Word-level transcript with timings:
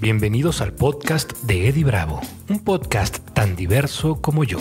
Bienvenidos 0.00 0.60
al 0.60 0.74
podcast 0.74 1.32
de 1.42 1.66
Eddie 1.66 1.82
Bravo, 1.82 2.20
un 2.48 2.62
podcast 2.62 3.18
tan 3.34 3.56
diverso 3.56 4.22
como 4.22 4.44
yo. 4.44 4.58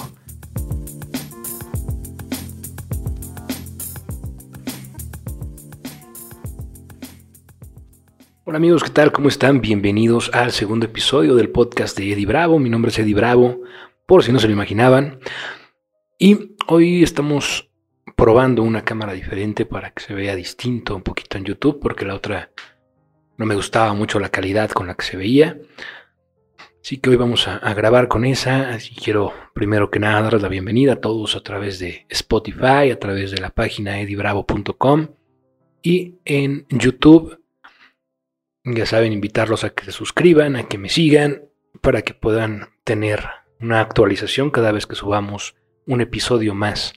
Hola 8.46 8.58
amigos, 8.58 8.84
¿qué 8.84 8.90
tal? 8.90 9.12
¿Cómo 9.12 9.28
están? 9.28 9.62
Bienvenidos 9.62 10.32
al 10.34 10.52
segundo 10.52 10.88
episodio 10.88 11.36
del 11.36 11.52
podcast 11.52 11.96
de 12.00 12.14
Eddie 12.14 12.26
Bravo. 12.26 12.58
Mi 12.58 12.72
nombre 12.72 12.90
es 12.90 12.98
Eddie 12.98 13.14
Bravo, 13.14 13.62
por 14.08 14.24
si 14.24 14.32
no 14.32 14.40
se 14.40 14.48
lo 14.48 14.54
imaginaban. 14.54 15.20
Y 16.18 16.56
hoy 16.66 17.04
estamos 17.04 17.70
probando 18.16 18.64
una 18.64 18.84
cámara 18.84 19.14
diferente 19.14 19.68
para 19.68 19.92
que 19.92 20.02
se 20.02 20.16
vea 20.16 20.36
distinto 20.36 20.96
un 20.96 21.04
poquito 21.04 21.38
en 21.38 21.46
YouTube, 21.46 21.80
porque 21.80 22.06
la 22.06 22.16
otra 22.16 22.50
no 23.38 23.46
me 23.46 23.56
gustaba 23.56 23.94
mucho 23.94 24.20
la 24.20 24.30
calidad 24.30 24.72
con 24.72 24.88
la 24.88 24.96
que 24.96 25.06
se 25.06 25.18
veía. 25.18 25.58
Así 26.84 26.98
que 26.98 27.10
hoy 27.10 27.16
vamos 27.18 27.48
a, 27.48 27.74
grabar 27.74 28.08
con 28.08 28.26
esa. 28.26 28.70
Así 28.70 28.96
quiero 28.96 29.34
primero 29.54 29.92
que 29.92 30.00
nada 30.00 30.22
darles 30.22 30.42
la 30.42 30.48
bienvenida 30.48 30.94
a 30.94 31.02
todos 31.02 31.36
a 31.36 31.44
través 31.44 31.80
de 31.80 32.06
Spotify, 32.10 32.92
a 32.92 33.00
través 33.00 33.32
de 33.32 33.40
la 33.40 33.50
página 33.50 34.00
edibravo.com 34.00 35.10
y 35.84 36.16
en 36.26 36.66
YouTube. 36.70 37.42
Ya 38.64 38.86
saben, 38.86 39.14
invitarlos 39.14 39.64
a 39.64 39.70
que 39.70 39.86
se 39.86 39.92
suscriban, 39.92 40.56
a 40.56 40.68
que 40.68 40.78
me 40.78 40.90
sigan, 40.90 41.50
para 41.82 42.02
que 42.02 42.14
puedan 42.14 42.70
tener 42.84 43.24
una 43.60 43.82
actualización 43.82 44.50
cada 44.50 44.72
vez 44.72 44.88
que 44.88 44.96
subamos 44.96 45.56
un 45.86 46.02
episodio 46.02 46.54
más 46.54 46.94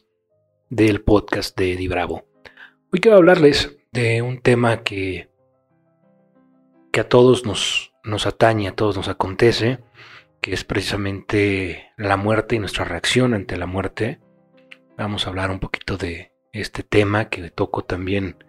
del 0.69 1.03
podcast 1.03 1.57
de 1.59 1.73
Eddie 1.73 1.89
Bravo. 1.89 2.27
Hoy 2.93 3.01
quiero 3.01 3.19
hablarles 3.19 3.77
de 3.93 4.23
un 4.23 4.41
tema 4.41 4.83
que 4.83 5.30
que 6.93 7.01
a 7.01 7.09
todos 7.09 7.47
nos, 7.47 7.93
nos 8.05 8.27
atañe, 8.27 8.69
a 8.69 8.75
todos 8.75 8.97
nos 8.97 9.09
acontece, 9.09 9.79
que 10.41 10.53
es 10.53 10.65
precisamente 10.65 11.93
la 11.97 12.17
muerte 12.17 12.57
y 12.57 12.59
nuestra 12.59 12.85
reacción 12.85 13.35
ante 13.35 13.57
la 13.57 13.67
muerte. 13.67 14.21
Vamos 14.97 15.27
a 15.27 15.31
hablar 15.31 15.51
un 15.51 15.61
poquito 15.61 15.97
de 15.97 16.33
este 16.53 16.83
tema 16.83 17.29
que 17.29 17.51
toco 17.51 17.85
también 17.85 18.45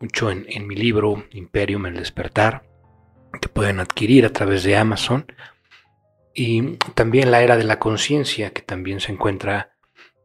mucho 0.00 0.30
en, 0.30 0.46
en 0.48 0.66
mi 0.66 0.76
libro 0.76 1.24
Imperium, 1.32 1.86
el 1.86 1.96
despertar, 1.96 2.62
que 3.40 3.48
pueden 3.48 3.80
adquirir 3.80 4.24
a 4.24 4.32
través 4.32 4.62
de 4.62 4.76
Amazon. 4.76 5.26
Y 6.34 6.76
también 6.94 7.30
la 7.30 7.42
era 7.42 7.56
de 7.56 7.64
la 7.64 7.78
conciencia, 7.78 8.52
que 8.52 8.62
también 8.62 9.00
se 9.00 9.12
encuentra 9.12 9.72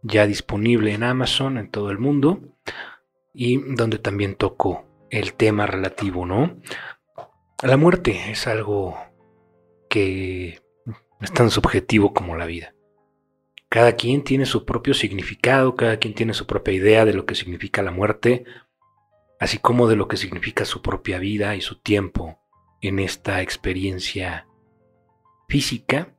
ya 0.04 0.28
disponible 0.28 0.94
en 0.94 1.04
Amazon, 1.04 1.58
en 1.58 1.70
todo 1.70 1.90
el 1.90 1.98
mundo, 1.98 2.42
y 3.34 3.58
donde 3.76 3.98
también 3.98 4.36
toco 4.36 4.86
el 5.10 5.34
tema 5.34 5.66
relativo, 5.66 6.26
¿no? 6.26 6.58
La 7.62 7.78
muerte 7.78 8.32
es 8.32 8.48
algo 8.48 8.98
que 9.90 10.60
es 11.22 11.32
tan 11.34 11.50
subjetivo 11.50 12.14
como 12.14 12.36
la 12.36 12.46
vida. 12.46 12.74
Cada 13.70 13.94
quien 13.96 14.24
tiene 14.24 14.46
su 14.46 14.66
propio 14.66 14.94
significado, 14.94 15.76
cada 15.76 15.98
quien 15.98 16.14
tiene 16.14 16.34
su 16.34 16.46
propia 16.46 16.74
idea 16.74 17.06
de 17.06 17.14
lo 17.14 17.26
que 17.26 17.36
significa 17.36 17.82
la 17.82 17.92
muerte, 17.92 18.44
así 19.40 19.58
como 19.58 19.88
de 19.88 19.96
lo 19.96 20.08
que 20.08 20.18
significa 20.18 20.66
su 20.66 20.82
propia 20.82 21.20
vida 21.20 21.56
y 21.56 21.62
su 21.62 21.80
tiempo 21.80 22.40
en 22.82 23.00
esta 23.00 23.42
experiencia 23.42 24.48
física. 25.48 26.14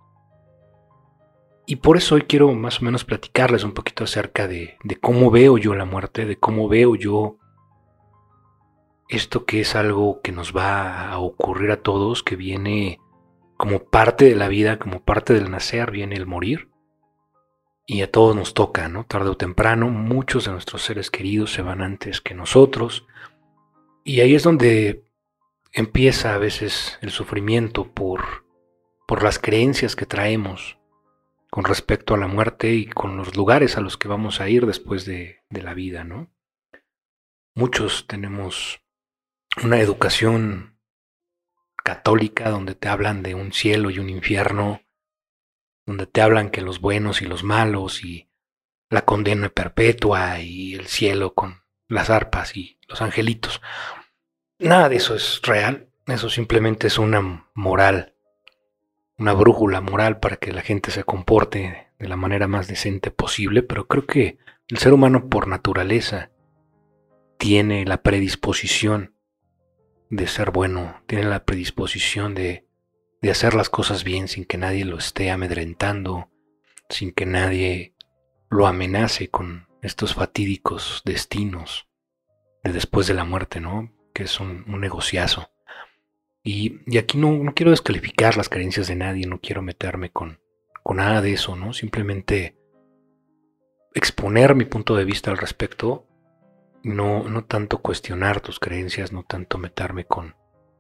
Y 1.67 1.77
por 1.77 1.97
eso 1.97 2.15
hoy 2.15 2.23
quiero 2.23 2.53
más 2.53 2.81
o 2.81 2.85
menos 2.85 3.05
platicarles 3.05 3.65
un 3.65 3.73
poquito 3.73 4.05
acerca 4.05 4.49
de, 4.49 4.77
de 4.83 4.97
cómo 4.97 5.31
veo 5.31 5.59
yo 5.59 5.75
la 5.75 5.85
muerte, 5.85 6.27
de 6.27 6.37
cómo 6.37 6.69
veo 6.69 6.97
yo 6.97 7.39
esto 9.09 9.45
que 9.45 9.61
es 9.61 9.75
algo 9.75 10.21
que 10.23 10.33
nos 10.33 10.57
va 10.57 11.11
a 11.11 11.19
ocurrir 11.19 11.71
a 11.71 11.83
todos, 11.83 12.23
que 12.23 12.37
viene 12.37 13.01
como 13.57 13.85
parte 13.85 14.25
de 14.25 14.35
la 14.35 14.49
vida, 14.49 14.79
como 14.79 15.03
parte 15.05 15.35
del 15.35 15.51
nacer, 15.51 15.91
viene 15.91 16.17
el 16.17 16.27
morir. 16.27 16.71
Y 17.87 18.03
a 18.03 18.11
todos 18.11 18.35
nos 18.35 18.55
toca, 18.55 18.89
¿no? 18.89 19.05
Tarde 19.05 19.31
o 19.31 19.37
temprano, 19.37 19.91
muchos 19.91 20.47
de 20.47 20.53
nuestros 20.53 20.83
seres 20.83 21.11
queridos 21.11 21.53
se 21.53 21.63
van 21.63 21.83
antes 21.83 22.21
que 22.21 22.35
nosotros. 22.35 23.07
Y 24.05 24.21
ahí 24.21 24.35
es 24.35 24.43
donde 24.43 25.05
empieza 25.73 26.35
a 26.35 26.39
veces 26.39 26.99
el 27.03 27.11
sufrimiento 27.11 27.93
por, 27.93 28.47
por 29.07 29.23
las 29.23 29.39
creencias 29.39 29.97
que 29.97 30.07
traemos 30.07 30.79
con 31.51 31.65
respecto 31.65 32.15
a 32.15 32.19
la 32.19 32.27
muerte 32.27 32.73
y 32.73 32.87
con 32.87 33.17
los 33.17 33.37
lugares 33.37 33.77
a 33.77 33.81
los 33.81 33.97
que 33.97 34.09
vamos 34.09 34.41
a 34.41 34.49
ir 34.49 34.67
después 34.67 35.05
de, 35.05 35.43
de 35.51 35.63
la 35.63 35.75
vida, 35.75 36.05
¿no? 36.05 36.33
Muchos 37.55 38.07
tenemos 38.09 38.84
una 39.63 39.79
educación 39.79 40.79
católica 41.85 42.51
donde 42.51 42.75
te 42.75 42.89
hablan 42.89 43.23
de 43.23 43.35
un 43.35 43.53
cielo 43.53 43.91
y 43.91 43.99
un 43.99 44.09
infierno, 44.09 44.83
donde 45.87 46.07
te 46.07 46.23
hablan 46.23 46.51
que 46.51 46.63
los 46.63 46.81
buenos 46.81 47.23
y 47.23 47.27
los 47.27 47.45
malos 47.45 48.05
y 48.05 48.31
la 48.89 49.05
condena 49.05 49.49
perpetua 49.49 50.41
y 50.41 50.75
el 50.75 50.87
cielo 50.87 51.35
con 51.35 51.63
las 51.89 52.11
arpas 52.11 52.57
y 52.57 52.79
los 52.89 53.03
angelitos. 53.03 53.61
Nada 54.59 54.89
de 54.89 54.97
eso 54.97 55.15
es 55.15 55.41
real, 55.43 55.89
eso 56.07 56.31
simplemente 56.31 56.87
es 56.87 56.99
una 56.99 57.49
moral, 57.55 58.15
una 59.19 59.33
brújula 59.33 59.81
moral 59.81 60.19
para 60.21 60.37
que 60.37 60.53
la 60.53 60.63
gente 60.63 60.91
se 60.91 61.05
comporte 61.05 61.93
de 61.99 62.09
la 62.09 62.17
manera 62.17 62.49
más 62.49 62.67
decente 62.67 63.11
posible, 63.11 63.63
pero 63.63 63.87
creo 63.87 64.07
que 64.07 64.39
el 64.69 64.79
ser 64.79 64.93
humano 64.93 65.29
por 65.29 65.49
naturaleza 65.49 66.31
tiene 67.37 67.85
la 67.85 68.03
predisposición 68.03 69.14
de 70.17 70.27
ser 70.27 70.51
bueno, 70.51 71.03
tiene 71.07 71.25
la 71.25 71.45
predisposición 71.45 72.35
de, 72.35 72.67
de 73.21 73.31
hacer 73.31 73.55
las 73.55 73.69
cosas 73.69 74.05
bien 74.05 74.29
sin 74.29 74.45
que 74.45 74.59
nadie 74.59 74.85
lo 74.85 74.99
esté 74.99 75.31
amedrentando, 75.31 76.31
sin 76.89 77.13
que 77.13 77.27
nadie 77.27 77.95
lo 78.49 78.67
amenace 78.67 79.29
con 79.29 79.67
estos 79.83 80.15
fatídicos 80.15 81.03
destinos 81.05 81.89
de 82.63 82.73
después 82.73 83.07
de 83.07 83.15
la 83.15 83.25
muerte, 83.25 83.61
¿no? 83.61 83.93
Que 84.13 84.25
es 84.25 84.41
un, 84.41 84.65
negociazo. 84.81 85.51
Y, 86.43 86.81
y 86.87 86.99
aquí 86.99 87.19
no, 87.19 87.33
no, 87.33 87.55
quiero 87.55 87.71
descalificar 87.71 88.37
las 88.37 88.49
creencias 88.49 88.87
de 88.87 88.97
nadie, 88.97 89.27
no 89.27 89.41
quiero 89.41 89.63
meterme 89.63 90.11
con, 90.11 90.41
con 90.83 90.99
nada 90.99 91.21
de 91.21 91.33
eso, 91.33 91.57
¿no? 91.57 91.73
Simplemente 91.73 92.57
exponer 93.95 94.55
mi 94.55 94.65
punto 94.65 94.97
de 94.97 95.05
vista 95.05 95.31
al 95.31 95.39
respecto 95.39 96.07
no, 96.85 97.25
no 97.29 97.45
tanto 97.45 97.79
cuestionar 97.79 98.41
tus 98.41 98.61
creencias, 98.61 99.11
no 99.11 99.25
tanto 99.25 99.59
meterme 99.59 100.05
con, 100.05 100.37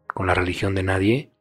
con 0.06 0.26
la 0.26 0.34
religión 0.34 0.74
de 0.74 0.82
nadie, 0.82 1.32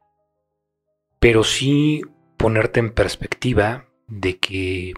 pero 1.19 1.43
sí 1.43 2.01
ponerte 2.37 2.79
en 2.79 2.91
perspectiva 2.91 3.89
de 4.07 4.39
que 4.39 4.93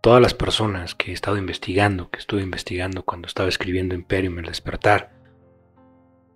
todas 0.00 0.22
las 0.22 0.34
personas 0.34 0.94
que 0.94 1.10
he 1.10 1.14
estado 1.14 1.36
investigando, 1.36 2.10
que 2.10 2.20
estuve 2.20 2.42
investigando 2.42 3.04
cuando 3.04 3.26
estaba 3.26 3.48
escribiendo 3.48 3.94
Imperium, 3.94 4.38
el 4.38 4.46
despertar, 4.46 5.12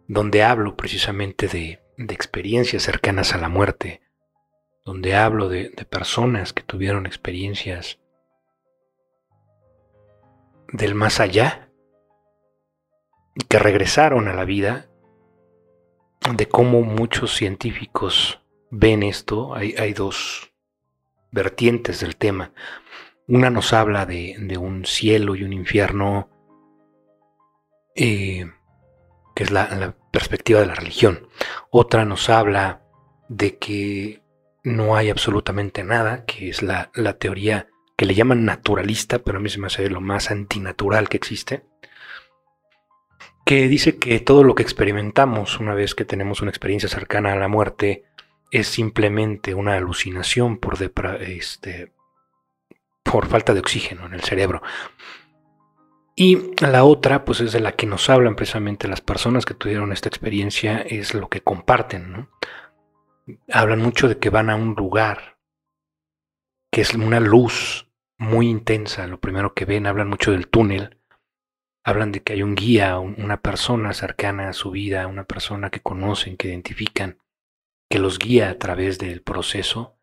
donde 0.09 0.43
hablo 0.43 0.76
precisamente 0.76 1.47
de, 1.47 1.81
de 1.97 2.14
experiencias 2.14 2.82
cercanas 2.82 3.32
a 3.34 3.38
la 3.38 3.49
muerte, 3.49 4.03
donde 4.84 5.14
hablo 5.14 5.49
de, 5.49 5.70
de 5.70 5.84
personas 5.84 6.53
que 6.53 6.64
tuvieron 6.64 7.06
experiencias 7.06 8.00
del 10.72 10.97
más 10.97 11.20
allá, 11.20 11.71
que 13.48 13.59
regresaron 13.59 14.28
a 14.28 14.34
la 14.34 14.44
vida, 14.44 14.88
de 16.31 16.47
cómo 16.47 16.82
muchos 16.82 17.34
científicos 17.34 18.41
ven 18.70 19.03
esto, 19.03 19.54
hay, 19.54 19.93
dos 19.93 20.53
vertientes 21.31 22.00
del 22.00 22.16
tema. 22.16 22.53
Una 23.26 23.50
nos 23.50 23.72
habla 23.72 24.06
de, 24.06 24.56
un 24.58 24.84
cielo 24.84 25.34
y 25.34 25.44
un 25.44 25.52
infierno, 25.52 26.31
eh, 27.96 28.50
que 29.35 29.44
es 29.44 29.50
la, 29.50 29.96
perspectiva 30.12 30.61
de 30.61 30.67
la 30.67 30.75
religión. 30.75 31.28
Otra 31.70 32.05
nos 32.05 32.28
habla 32.28 32.82
de 33.28 33.56
que 33.56 34.23
no 34.62 34.94
hay 34.94 35.08
absolutamente 35.08 35.85
nada, 35.85 36.26
que 36.26 36.50
es 36.50 36.62
la, 36.62 36.90
la 36.94 37.14
teoría 37.14 37.69
que 37.96 38.05
le 38.05 38.14
llaman 38.14 38.44
naturalista, 38.44 39.20
pero 39.20 39.38
a 39.38 39.40
mí 39.40 39.49
se 39.49 39.58
me 39.58 39.69
hace 39.69 39.88
lo 39.88 40.02
más 40.02 40.31
antinatural 40.31 41.08
que 41.08 41.17
existe 41.17 41.64
que 43.44 43.68
dice 43.68 43.98
que 43.98 44.20
todo 44.20 44.44
lo 44.44 44.54
que 44.54 44.62
experimentamos 44.62 45.58
una 45.58 45.74
vez 45.74 45.94
que 45.94 46.04
tenemos 46.04 46.42
una 46.42 46.50
experiencia 46.50 46.88
cercana 46.88 47.32
a 47.32 47.36
la 47.36 47.48
muerte 47.48 48.04
es 48.50 48.68
simplemente 48.68 49.54
una 49.54 49.76
alucinación 49.76 50.58
por, 50.58 50.76
este, 51.22 51.92
por 53.02 53.26
falta 53.26 53.54
de 53.54 53.60
oxígeno 53.60 54.06
en 54.06 54.14
el 54.14 54.22
cerebro. 54.22 54.62
Y 56.14 56.54
la 56.60 56.84
otra, 56.84 57.24
pues 57.24 57.40
es 57.40 57.52
de 57.52 57.60
la 57.60 57.72
que 57.72 57.86
nos 57.86 58.10
hablan 58.10 58.36
precisamente 58.36 58.86
las 58.86 59.00
personas 59.00 59.46
que 59.46 59.54
tuvieron 59.54 59.92
esta 59.92 60.08
experiencia, 60.08 60.80
es 60.80 61.14
lo 61.14 61.28
que 61.28 61.40
comparten. 61.40 62.28
Hablan 63.50 63.80
mucho 63.80 64.08
de 64.08 64.18
que 64.18 64.28
van 64.28 64.50
a 64.50 64.56
un 64.56 64.74
lugar 64.74 65.38
que 66.70 66.82
es 66.82 66.94
una 66.94 67.20
luz 67.20 67.88
muy 68.18 68.48
intensa, 68.48 69.06
lo 69.06 69.20
primero 69.20 69.52
que 69.54 69.64
ven, 69.64 69.86
hablan 69.86 70.08
mucho 70.08 70.32
del 70.32 70.48
túnel, 70.48 70.98
hablan 71.84 72.12
de 72.12 72.23
que 72.23 72.34
hay 72.34 72.43
un 72.43 72.55
guía, 72.55 72.99
una 72.99 73.40
persona 73.40 73.93
cercana 73.93 74.49
a 74.49 74.52
su 74.52 74.70
vida, 74.70 75.06
una 75.06 75.25
persona 75.25 75.70
que 75.70 75.81
conocen, 75.81 76.37
que 76.37 76.49
identifican, 76.49 77.19
que 77.88 77.99
los 77.99 78.19
guía 78.19 78.50
a 78.50 78.58
través 78.58 78.99
del 78.99 79.23
proceso 79.23 79.99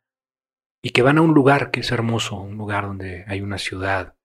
y 0.81 0.91
que 0.91 1.01
van 1.01 1.17
a 1.17 1.21
un 1.21 1.33
lugar 1.33 1.71
que 1.71 1.79
es 1.81 1.91
hermoso, 1.91 2.35
un 2.35 2.57
lugar 2.57 2.85
donde 2.85 3.25
hay 3.27 3.41
una 3.41 3.57
ciudad 3.57 4.15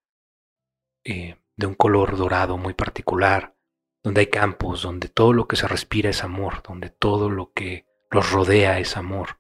eh, 1.05 1.37
de 1.57 1.67
un 1.67 1.75
color 1.75 2.17
dorado 2.17 2.59
muy 2.59 2.75
particular, 2.75 3.55
donde 4.03 4.21
hay 4.21 4.27
campos, 4.27 4.83
donde 4.83 5.09
todo 5.09 5.33
lo 5.33 5.49
que 5.49 5.57
se 5.57 5.69
respira 5.69 6.11
es 6.11 6.25
amor, 6.25 6.63
donde 6.63 6.91
todo 6.91 7.31
lo 7.31 7.53
que 7.53 7.87
los 8.11 8.31
rodea 8.31 8.79
es 8.79 8.97
amor, 8.97 9.39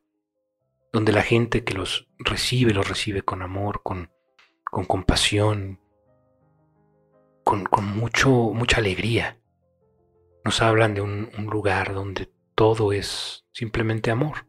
donde 0.93 1.12
la 1.12 1.22
gente 1.22 1.64
que 1.64 1.75
los 1.75 2.08
recibe 2.19 2.72
los 2.72 2.88
recibe 2.88 3.22
con 3.22 3.43
amor, 3.43 3.82
con, 3.82 4.10
con 4.64 4.84
compasión, 4.84 5.81
con, 7.44 7.69
mucho, 7.96 8.31
mucha 8.31 8.79
alegría. 8.79 9.38
Nos 10.44 10.61
hablan 10.62 10.94
de 10.94 11.00
un, 11.02 11.31
lugar 11.50 11.94
donde 11.94 12.31
todo 12.55 12.93
es 12.93 13.46
simplemente 13.52 14.11
amor. 14.11 14.46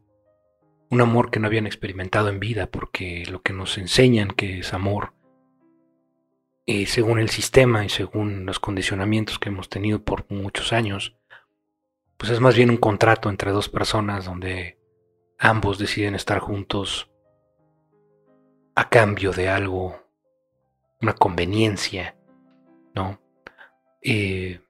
Un 0.89 1.01
amor 1.01 1.29
que 1.29 1.39
no 1.39 1.47
habían 1.47 1.67
experimentado 1.67 2.29
en 2.29 2.39
vida 2.39 2.67
porque 2.67 3.25
lo 3.29 3.41
que 3.41 3.53
nos 3.53 3.77
enseñan 3.77 4.29
que 4.29 4.59
es 4.59 4.73
amor, 4.73 5.13
eh, 6.65 6.85
según 6.85 7.19
el 7.19 7.29
sistema 7.29 7.85
y 7.85 7.89
según 7.89 8.45
los 8.45 8.59
condicionamientos 8.59 9.39
que 9.39 9.49
hemos 9.49 9.69
tenido 9.69 10.03
por 10.03 10.25
muchos 10.29 10.73
años, 10.73 11.15
pues 12.17 12.31
es 12.31 12.39
más 12.39 12.55
bien 12.55 12.69
un 12.69 12.77
contrato 12.77 13.29
entre 13.29 13.51
dos 13.51 13.69
personas 13.69 14.25
donde 14.25 14.79
ambos 15.37 15.77
deciden 15.77 16.15
estar 16.15 16.39
juntos 16.39 17.11
a 18.75 18.89
cambio 18.89 19.31
de 19.31 19.49
algo, 19.49 20.01
una 21.01 21.13
conveniencia, 21.13 22.15
¿no? 22.95 23.21
Eh, 24.01 24.61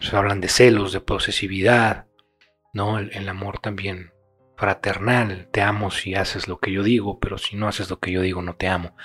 se 0.00 0.16
hablan 0.16 0.40
de 0.40 0.48
celos, 0.48 0.92
de 0.92 1.00
posesividad, 1.00 2.06
¿no? 2.72 2.98
El, 2.98 3.28
amor 3.28 3.58
también 3.58 4.12
fraternal, 4.56 5.48
te 5.52 5.62
amo 5.62 5.90
si 5.90 6.14
haces 6.14 6.48
lo 6.48 6.58
que 6.58 6.72
yo 6.72 6.82
digo, 6.82 7.18
pero 7.18 7.38
si 7.38 7.56
no 7.56 7.68
haces 7.68 7.90
lo 7.90 7.98
que 7.98 8.12
yo 8.12 8.22
digo, 8.22 8.42
no 8.42 8.56
te 8.56 8.68
amo. 8.68 8.96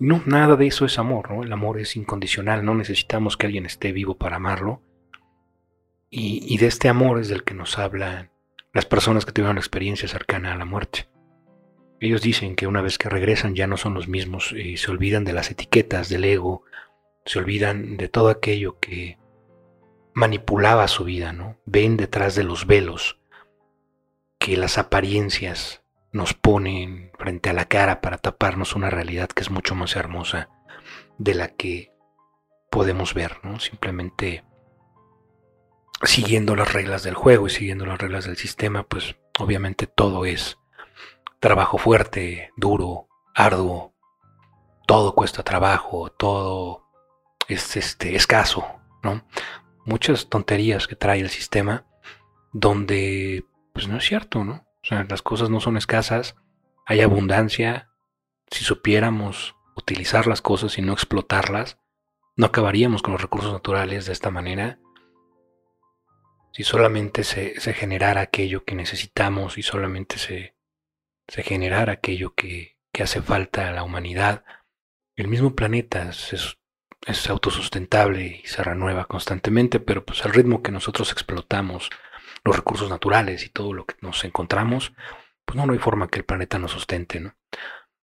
No, 0.00 0.22
nada 0.26 0.56
de 0.56 0.66
eso 0.66 0.84
es 0.84 0.98
amor, 0.98 1.30
¿no? 1.30 1.42
El 1.42 1.52
amor 1.52 1.78
es 1.78 1.96
incondicional, 1.96 2.64
no 2.64 2.74
necesitamos 2.74 3.36
que 3.36 3.46
alguien 3.46 3.66
esté 3.66 3.92
vivo 3.92 4.16
para 4.16 4.36
amarlo. 4.36 4.82
Y, 6.10 6.42
y 6.52 6.56
de 6.58 6.66
este 6.66 6.88
amor 6.88 7.18
es 7.18 7.28
del 7.28 7.44
que 7.44 7.54
nos 7.54 7.78
hablan 7.78 8.30
las 8.72 8.86
personas 8.86 9.26
que 9.26 9.32
tuvieron 9.32 9.56
la 9.56 9.60
experiencia 9.60 10.08
cercana 10.08 10.52
a 10.52 10.56
la 10.56 10.64
muerte. 10.64 11.08
Ellos 12.00 12.22
dicen 12.22 12.54
que 12.54 12.66
una 12.66 12.80
vez 12.80 12.96
que 12.96 13.08
regresan 13.08 13.54
ya 13.54 13.66
no 13.66 13.76
son 13.76 13.92
los 13.92 14.08
mismos 14.08 14.52
y 14.52 14.76
se 14.76 14.90
olvidan 14.90 15.24
de 15.24 15.32
las 15.32 15.50
etiquetas 15.50 16.08
del 16.08 16.24
ego 16.24 16.62
se 17.24 17.38
olvidan 17.38 17.96
de 17.96 18.08
todo 18.08 18.28
aquello 18.28 18.78
que 18.80 19.18
manipulaba 20.14 20.88
su 20.88 21.04
vida, 21.04 21.32
¿no? 21.32 21.56
Ven 21.64 21.96
detrás 21.96 22.34
de 22.34 22.44
los 22.44 22.66
velos 22.66 23.20
que 24.38 24.56
las 24.56 24.78
apariencias 24.78 25.82
nos 26.12 26.34
ponen 26.34 27.12
frente 27.18 27.50
a 27.50 27.52
la 27.52 27.66
cara 27.66 28.00
para 28.00 28.18
taparnos 28.18 28.74
una 28.74 28.90
realidad 28.90 29.28
que 29.28 29.42
es 29.42 29.50
mucho 29.50 29.74
más 29.74 29.94
hermosa 29.94 30.48
de 31.18 31.34
la 31.34 31.48
que 31.48 31.92
podemos 32.70 33.14
ver, 33.14 33.38
¿no? 33.42 33.60
Simplemente 33.60 34.44
siguiendo 36.02 36.56
las 36.56 36.72
reglas 36.72 37.02
del 37.02 37.14
juego 37.14 37.46
y 37.46 37.50
siguiendo 37.50 37.86
las 37.86 37.98
reglas 37.98 38.24
del 38.24 38.36
sistema, 38.36 38.84
pues 38.84 39.16
obviamente 39.38 39.86
todo 39.86 40.24
es 40.24 40.58
trabajo 41.40 41.78
fuerte, 41.78 42.52
duro, 42.56 43.08
arduo, 43.34 43.94
todo 44.86 45.14
cuesta 45.14 45.42
trabajo, 45.42 46.10
todo 46.10 46.87
es 47.48 47.76
este, 47.76 48.14
escaso, 48.14 48.66
¿no? 49.02 49.26
Muchas 49.84 50.28
tonterías 50.28 50.86
que 50.86 50.96
trae 50.96 51.20
el 51.20 51.30
sistema 51.30 51.86
donde, 52.52 53.44
pues 53.72 53.88
no 53.88 53.96
es 53.96 54.04
cierto, 54.04 54.44
¿no? 54.44 54.66
O 54.82 54.86
sea, 54.86 55.04
las 55.08 55.22
cosas 55.22 55.50
no 55.50 55.60
son 55.60 55.76
escasas, 55.76 56.36
hay 56.86 57.00
abundancia. 57.00 57.90
Si 58.50 58.64
supiéramos 58.64 59.54
utilizar 59.76 60.26
las 60.26 60.42
cosas 60.42 60.78
y 60.78 60.82
no 60.82 60.92
explotarlas, 60.92 61.78
no 62.36 62.46
acabaríamos 62.46 63.02
con 63.02 63.12
los 63.12 63.22
recursos 63.22 63.52
naturales 63.52 64.06
de 64.06 64.12
esta 64.12 64.30
manera. 64.30 64.78
Si 66.52 66.62
solamente 66.64 67.24
se, 67.24 67.60
se 67.60 67.72
generara 67.74 68.20
aquello 68.20 68.64
que 68.64 68.74
necesitamos 68.74 69.58
y 69.58 69.62
solamente 69.62 70.18
se, 70.18 70.54
se 71.28 71.42
generara 71.42 71.94
aquello 71.94 72.34
que, 72.34 72.78
que 72.92 73.02
hace 73.02 73.20
falta 73.22 73.68
a 73.68 73.72
la 73.72 73.82
humanidad, 73.82 74.44
el 75.14 75.28
mismo 75.28 75.54
planeta 75.54 76.12
se, 76.12 76.36
es 77.06 77.28
autosustentable 77.28 78.40
y 78.42 78.46
se 78.46 78.62
renueva 78.62 79.06
constantemente, 79.06 79.80
pero 79.80 80.04
pues 80.04 80.24
al 80.24 80.32
ritmo 80.32 80.62
que 80.62 80.72
nosotros 80.72 81.12
explotamos 81.12 81.90
los 82.44 82.56
recursos 82.56 82.90
naturales 82.90 83.44
y 83.44 83.48
todo 83.48 83.72
lo 83.72 83.86
que 83.86 83.94
nos 84.00 84.24
encontramos, 84.24 84.92
pues 85.44 85.56
no, 85.56 85.66
no 85.66 85.72
hay 85.72 85.78
forma 85.78 86.08
que 86.08 86.18
el 86.18 86.24
planeta 86.24 86.58
nos 86.58 86.72
sustente, 86.72 87.20
¿no? 87.20 87.34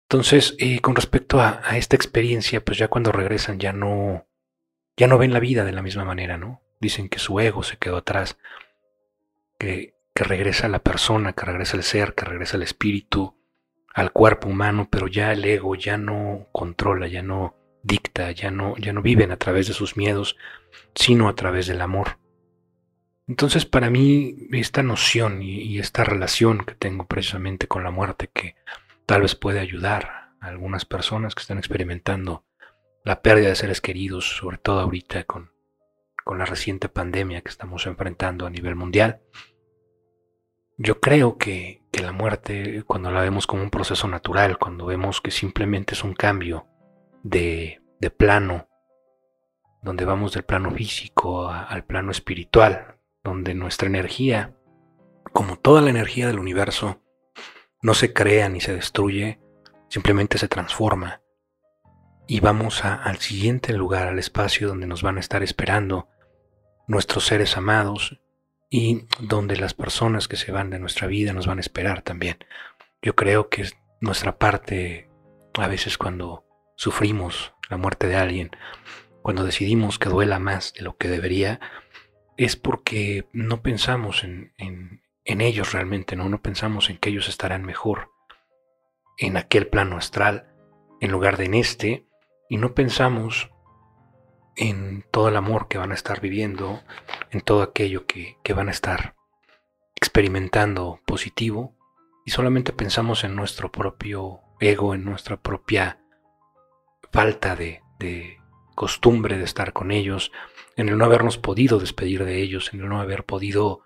Entonces, 0.10 0.56
eh, 0.60 0.80
con 0.80 0.96
respecto 0.96 1.42
a, 1.42 1.62
esta 1.76 1.96
experiencia, 1.96 2.64
pues 2.64 2.78
ya 2.78 2.88
cuando 2.88 3.12
regresan 3.12 3.60
ya 3.60 3.74
no, 3.74 4.26
ya 4.96 5.08
no 5.08 5.18
ven 5.18 5.34
la 5.34 5.42
vida 5.42 5.66
de 5.66 5.74
la 5.74 5.82
misma 5.82 6.06
manera, 6.06 6.38
¿no? 6.38 6.62
Dicen 6.80 7.10
que 7.10 7.20
su 7.20 7.40
ego 7.42 7.62
se 7.62 7.78
quedó 7.78 7.98
atrás, 7.98 8.38
que, 9.60 9.96
que 10.14 10.24
regresa 10.24 10.70
la 10.70 10.80
persona, 10.80 11.34
que 11.34 11.46
regresa 11.46 11.76
el 11.76 11.84
ser, 11.84 12.16
que 12.16 12.26
regresa 12.26 12.56
el 12.56 12.64
espíritu 12.64 13.38
al 13.94 14.14
cuerpo 14.14 14.48
humano, 14.48 14.88
pero 14.90 15.08
ya 15.08 15.34
el 15.34 15.44
ego 15.44 15.76
ya 15.76 15.98
no 15.98 16.48
controla, 16.54 17.08
ya 17.08 17.22
no 17.22 17.56
dicta, 17.88 18.32
ya 18.32 18.52
no, 18.52 18.76
ya 18.78 18.94
no 18.94 19.02
viven 19.02 19.32
a 19.32 19.38
través 19.38 19.68
de 19.68 19.74
sus 19.74 19.98
miedos, 19.98 20.36
sino 20.94 21.30
a 21.30 21.36
través 21.36 21.68
del 21.68 21.82
amor. 21.82 22.20
Entonces 23.28 23.66
para 23.66 23.90
mí 23.90 24.48
esta 24.52 24.84
noción 24.84 25.42
y, 25.42 25.80
esta 25.80 26.04
relación 26.04 26.66
que 26.66 26.76
tengo 26.76 27.08
precisamente 27.08 27.68
con 27.68 27.84
la 27.84 27.92
muerte 27.92 28.30
que 28.34 28.56
tal 29.06 29.22
vez 29.22 29.36
puede 29.36 29.60
ayudar 29.60 30.32
a 30.40 30.48
algunas 30.48 30.86
personas 30.86 31.36
que 31.36 31.42
están 31.42 31.58
experimentando 31.58 32.46
la 33.04 33.22
pérdida 33.22 33.50
de 33.50 33.56
seres 33.56 33.82
queridos, 33.82 34.38
sobre 34.38 34.58
todo 34.58 34.80
ahorita 34.80 35.24
con, 35.26 35.52
con 36.24 36.38
la 36.38 36.46
reciente 36.46 36.90
pandemia 36.90 37.42
que 37.42 37.50
estamos 37.50 37.86
enfrentando 37.86 38.46
a 38.46 38.50
nivel 38.50 38.76
mundial. 38.76 39.22
Yo 40.78 41.00
creo 41.00 41.38
que, 41.38 41.82
que 41.92 42.02
la 42.04 42.12
muerte, 42.12 42.84
cuando 42.86 43.12
la 43.12 43.22
vemos 43.22 43.48
como 43.48 43.64
un 43.64 43.72
proceso 43.72 44.08
natural, 44.08 44.58
cuando 44.58 44.86
vemos 44.86 45.22
que 45.22 45.32
simplemente 45.32 45.96
es 45.96 46.04
un 46.04 46.14
cambio 46.14 46.68
de, 47.30 47.82
plano, 48.18 48.70
donde 49.82 50.06
vamos 50.06 50.34
del 50.34 50.44
plano 50.44 50.72
físico 50.72 51.50
al 51.50 51.84
plano 51.86 52.12
espiritual, 52.12 53.00
donde 53.24 53.54
nuestra 53.54 53.88
energía, 53.88 54.56
como 55.34 55.58
toda 55.58 55.82
la 55.82 55.90
energía 55.90 56.28
del 56.28 56.40
universo, 56.40 57.02
no 57.82 57.94
se 57.94 58.14
crea 58.14 58.50
ni 58.50 58.62
se 58.62 58.74
destruye, 58.74 59.40
simplemente 59.90 60.38
se 60.38 60.48
transforma. 60.48 61.22
Y 62.28 62.40
vamos 62.40 62.84
al 62.84 63.18
siguiente 63.18 63.74
lugar, 63.74 64.08
al 64.08 64.20
espacio 64.20 64.68
donde 64.68 64.88
nos 64.88 65.02
van 65.02 65.18
a 65.18 65.22
estar 65.22 65.44
esperando 65.44 66.10
nuestros 66.88 67.26
seres 67.26 67.56
amados 67.56 68.20
y 68.70 69.08
donde 69.20 69.56
las 69.56 69.74
personas 69.74 70.28
que 70.28 70.36
se 70.36 70.52
van 70.52 70.70
de 70.70 70.80
nuestra 70.80 71.08
vida 71.08 71.32
nos 71.32 71.48
van 71.48 71.58
a 71.58 71.62
esperar 71.62 72.02
también. 72.02 72.38
Yo 73.02 73.16
creo 73.16 73.50
que 73.50 73.62
es 73.62 73.78
nuestra 74.02 74.38
parte, 74.38 75.10
a 75.54 75.68
veces 75.68 75.98
cuando 75.98 76.47
sufrimos 76.78 77.54
la 77.70 77.76
muerte 77.76 78.08
de 78.08 78.16
alguien, 78.16 78.52
cuando 79.22 79.44
decidimos 79.44 80.00
que 80.00 80.08
duela 80.08 80.40
más 80.40 80.74
de 80.74 80.84
lo 80.84 80.96
que 80.96 81.10
debería, 81.10 81.60
es 82.38 82.56
porque 82.56 83.28
no 83.34 83.62
pensamos 83.62 84.24
en, 84.24 84.54
ellos 85.26 85.74
realmente, 85.74 86.16
¿no? 86.16 86.30
no 86.30 86.42
pensamos 86.42 86.90
en 86.90 86.98
que 86.98 87.10
ellos 87.10 87.28
estarán 87.28 87.66
mejor 87.66 88.12
en 89.18 89.36
aquel 89.36 89.68
plano 89.68 89.98
astral 89.98 90.54
en 91.02 91.12
lugar 91.12 91.36
de 91.36 91.46
en 91.46 91.56
este, 91.56 92.08
y 92.48 92.58
no 92.58 92.74
pensamos 92.74 93.52
en 94.56 95.04
todo 95.12 95.28
el 95.28 95.36
amor 95.36 95.68
que 95.68 95.78
van 95.78 95.92
a 95.92 95.96
estar 95.96 96.22
viviendo, 96.22 96.82
en 97.32 97.42
todo 97.42 97.64
aquello 97.64 98.06
que, 98.06 98.38
que 98.44 98.54
van 98.54 98.70
a 98.70 98.72
estar 98.72 99.16
experimentando 99.96 101.02
positivo, 101.06 101.76
y 102.24 102.32
solamente 102.32 102.72
pensamos 102.72 103.24
en 103.24 103.36
nuestro 103.36 103.72
propio 103.72 104.42
ego, 104.60 104.94
en 104.96 105.04
nuestra 105.04 105.38
propia 105.38 106.00
falta 107.12 107.56
de, 107.56 107.82
costumbre 108.76 109.38
de 109.38 109.44
estar 109.44 109.74
con 109.74 109.92
ellos, 109.92 110.32
en 110.76 110.90
el 110.90 110.98
no 110.98 111.06
habernos 111.06 111.38
podido 111.38 111.80
despedir 111.80 112.24
de 112.26 112.42
ellos, 112.42 112.74
en 112.74 112.82
el 112.82 112.90
no 112.90 113.00
haber 113.02 113.26
podido 113.26 113.82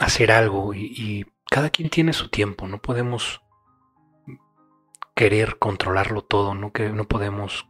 hacer 0.00 0.30
algo 0.30 0.74
y, 0.74 1.26
cada 1.48 1.70
quien 1.70 1.90
tiene 1.90 2.12
su 2.12 2.28
tiempo, 2.28 2.66
no 2.66 2.82
podemos 2.82 3.40
querer 5.14 5.58
controlarlo 5.58 6.22
todo, 6.22 6.54
no, 6.54 6.72
que, 6.72 6.90
no 6.90 7.04
podemos 7.04 7.68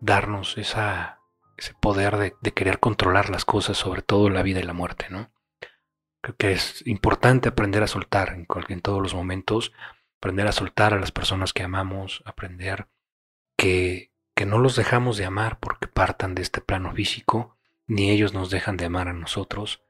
darnos 0.00 0.56
esa, 0.56 1.20
ese 1.58 1.74
poder 1.74 2.16
de, 2.16 2.34
de, 2.40 2.52
querer 2.52 2.80
controlar 2.80 3.28
las 3.28 3.44
cosas, 3.44 3.76
sobre 3.76 4.00
todo 4.00 4.30
la 4.30 4.42
vida 4.42 4.60
y 4.60 4.64
la 4.64 4.72
muerte, 4.72 5.06
¿no? 5.10 5.30
Creo 6.22 6.36
que 6.36 6.52
es 6.52 6.86
importante 6.86 7.50
aprender 7.50 7.82
a 7.82 7.86
soltar 7.86 8.30
en, 8.30 8.46
en 8.68 8.80
todos 8.80 9.02
los 9.02 9.14
momentos 9.14 9.72
aprender 10.20 10.46
a 10.46 10.52
soltar 10.52 10.92
a 10.92 11.00
las 11.00 11.12
personas 11.12 11.54
que 11.54 11.62
amamos, 11.62 12.22
aprender 12.26 12.88
que, 13.56 14.12
que 14.34 14.44
no 14.44 14.58
los 14.58 14.76
dejamos 14.76 15.16
de 15.16 15.24
amar 15.24 15.58
porque 15.60 15.88
partan 15.88 16.34
de 16.34 16.42
este 16.42 16.60
plano 16.60 16.92
físico, 16.92 17.56
ni 17.86 18.10
ellos 18.10 18.34
nos 18.34 18.50
dejan 18.50 18.76
de 18.76 18.84
amar 18.84 19.08
a 19.08 19.14
nosotros, 19.14 19.82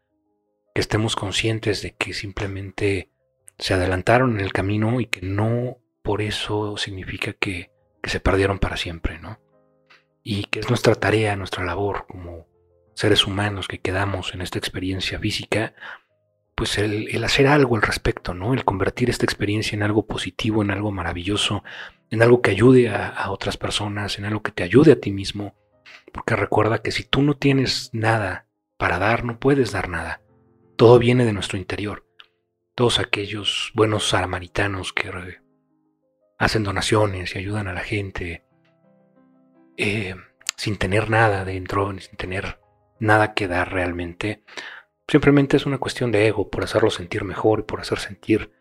que 0.73 0.81
estemos 0.81 1.17
conscientes 1.17 1.83
de 1.83 1.97
que 1.97 2.15
simplemente 2.15 3.11
se 3.59 3.75
adelantaron 3.75 4.39
en 4.39 4.41
el 4.41 4.53
camino 4.53 5.01
y 5.01 5.07
que 5.07 5.21
no 5.21 5.79
por 6.03 6.23
eso 6.23 6.77
significa 6.77 7.33
que, 7.33 7.73
se 8.05 8.21
perdieron 8.21 8.59
para 8.59 8.79
siempre, 8.79 9.19
¿no? 9.19 9.39
Y 10.23 10.45
que 10.45 10.61
es 10.61 10.69
nuestra 10.69 10.95
tarea, 10.95 11.37
nuestra 11.37 11.65
labor 11.65 12.07
como 12.09 12.47
seres 12.95 13.27
humanos 13.27 13.69
que 13.69 13.81
quedamos 13.81 14.33
en 14.33 14.41
esta 14.41 14.59
experiencia 14.59 15.19
física, 15.19 15.75
pues 16.61 16.77
el, 16.77 17.25
hacer 17.25 17.47
algo 17.47 17.77
al 17.77 17.81
respecto, 17.81 18.35
¿no? 18.35 18.53
El 18.53 18.67
convertir 18.67 19.09
esta 19.09 19.25
experiencia 19.25 19.75
en 19.75 19.83
algo 19.83 20.05
positivo, 20.05 20.61
en 20.61 20.71
algo 20.71 20.93
maravilloso, 20.93 21.65
en 22.11 22.21
algo 22.21 22.43
que 22.43 22.51
ayude 22.51 22.91
a 22.91 23.31
otras 23.31 23.57
personas, 23.57 24.19
en 24.19 24.27
algo 24.27 24.43
que 24.43 24.53
te 24.53 24.63
ayude 24.63 24.93
a 24.93 25.01
ti 25.01 25.11
mismo. 25.11 25.55
Porque 26.13 26.37
recuerda 26.37 26.83
que 26.83 26.93
si 26.93 27.03
tú 27.03 27.23
no 27.23 27.39
tienes 27.39 27.89
nada 27.95 28.47
para 28.77 28.99
dar, 28.99 29.25
no 29.25 29.41
puedes 29.41 29.73
dar 29.73 29.89
nada. 29.89 30.21
Todo 30.77 30.99
viene 30.99 31.25
de 31.25 31.33
nuestro 31.33 31.57
interior. 31.57 32.07
Todos 32.75 32.99
aquellos 32.99 33.73
buenos 33.75 34.11
samaritanos 34.11 34.93
que 34.93 35.11
hacen 36.39 36.63
donaciones 36.63 37.35
y 37.35 37.39
ayudan 37.39 37.69
a 37.69 37.73
la 37.73 37.85
gente 37.85 38.45
eh, 39.79 40.15
sin 40.59 40.77
tener 40.77 41.09
nada 41.09 41.47
dentro, 41.47 41.99
sin 41.99 42.19
tener 42.19 42.61
nada 42.99 43.33
que 43.33 43.49
dar 43.49 43.73
realmente. 43.73 44.45
Simplemente 45.11 45.57
es 45.57 45.67
una 45.67 45.79
cuestión 45.79 46.13
de 46.13 46.29
ego, 46.29 46.49
por 46.51 46.63
hacerlo 46.63 46.89
sentir 46.89 47.25
mejor 47.25 47.59
y 47.59 47.63
por 47.65 47.81
hacer 47.81 47.99
sentir 47.99 48.53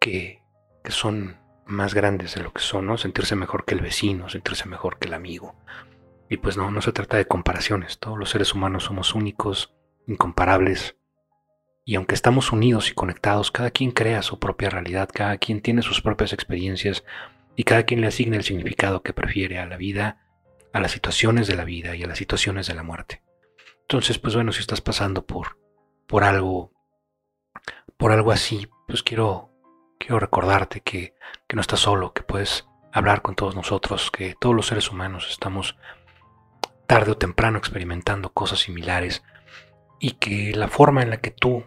que, 0.00 0.42
que 0.82 0.90
son 0.90 1.36
más 1.66 1.94
grandes 1.94 2.34
de 2.34 2.42
lo 2.42 2.52
que 2.52 2.60
son, 2.60 2.86
¿no? 2.86 2.98
Sentirse 2.98 3.36
mejor 3.36 3.64
que 3.64 3.76
el 3.76 3.80
vecino, 3.80 4.28
sentirse 4.28 4.68
mejor 4.68 4.98
que 4.98 5.06
el 5.06 5.14
amigo. 5.14 5.54
Y 6.28 6.38
pues 6.38 6.56
no, 6.56 6.72
no 6.72 6.82
se 6.82 6.90
trata 6.90 7.16
de 7.16 7.26
comparaciones. 7.26 8.00
Todos 8.00 8.18
los 8.18 8.30
seres 8.30 8.54
humanos 8.54 8.82
somos 8.82 9.14
únicos, 9.14 9.72
incomparables, 10.08 10.96
y 11.84 11.94
aunque 11.94 12.16
estamos 12.16 12.50
unidos 12.50 12.90
y 12.90 12.94
conectados, 12.94 13.52
cada 13.52 13.70
quien 13.70 13.92
crea 13.92 14.22
su 14.22 14.40
propia 14.40 14.68
realidad, 14.68 15.10
cada 15.14 15.36
quien 15.38 15.60
tiene 15.60 15.82
sus 15.82 16.00
propias 16.00 16.32
experiencias 16.32 17.04
y 17.54 17.62
cada 17.62 17.84
quien 17.84 18.00
le 18.00 18.08
asigna 18.08 18.36
el 18.36 18.42
significado 18.42 19.04
que 19.04 19.12
prefiere 19.12 19.60
a 19.60 19.66
la 19.66 19.76
vida, 19.76 20.26
a 20.72 20.80
las 20.80 20.90
situaciones 20.90 21.46
de 21.46 21.54
la 21.54 21.64
vida 21.64 21.94
y 21.94 22.02
a 22.02 22.08
las 22.08 22.18
situaciones 22.18 22.66
de 22.66 22.74
la 22.74 22.82
muerte. 22.82 23.22
Entonces, 23.92 24.18
pues 24.18 24.34
bueno, 24.34 24.52
si 24.52 24.60
estás 24.60 24.80
pasando 24.80 25.26
por, 25.26 25.58
por 26.06 26.24
algo, 26.24 26.72
por 27.98 28.10
algo 28.10 28.32
así, 28.32 28.66
pues 28.88 29.02
quiero, 29.02 29.50
quiero 29.98 30.18
recordarte 30.18 30.80
que, 30.80 31.14
que 31.46 31.56
no 31.56 31.60
estás 31.60 31.80
solo, 31.80 32.14
que 32.14 32.22
puedes 32.22 32.66
hablar 32.90 33.20
con 33.20 33.34
todos 33.34 33.54
nosotros, 33.54 34.10
que 34.10 34.34
todos 34.40 34.54
los 34.54 34.68
seres 34.68 34.90
humanos 34.90 35.28
estamos 35.28 35.76
tarde 36.86 37.10
o 37.10 37.18
temprano 37.18 37.58
experimentando 37.58 38.32
cosas 38.32 38.60
similares 38.60 39.22
y 40.00 40.12
que 40.12 40.54
la 40.56 40.68
forma 40.68 41.02
en 41.02 41.10
la 41.10 41.18
que 41.18 41.30
tú 41.30 41.66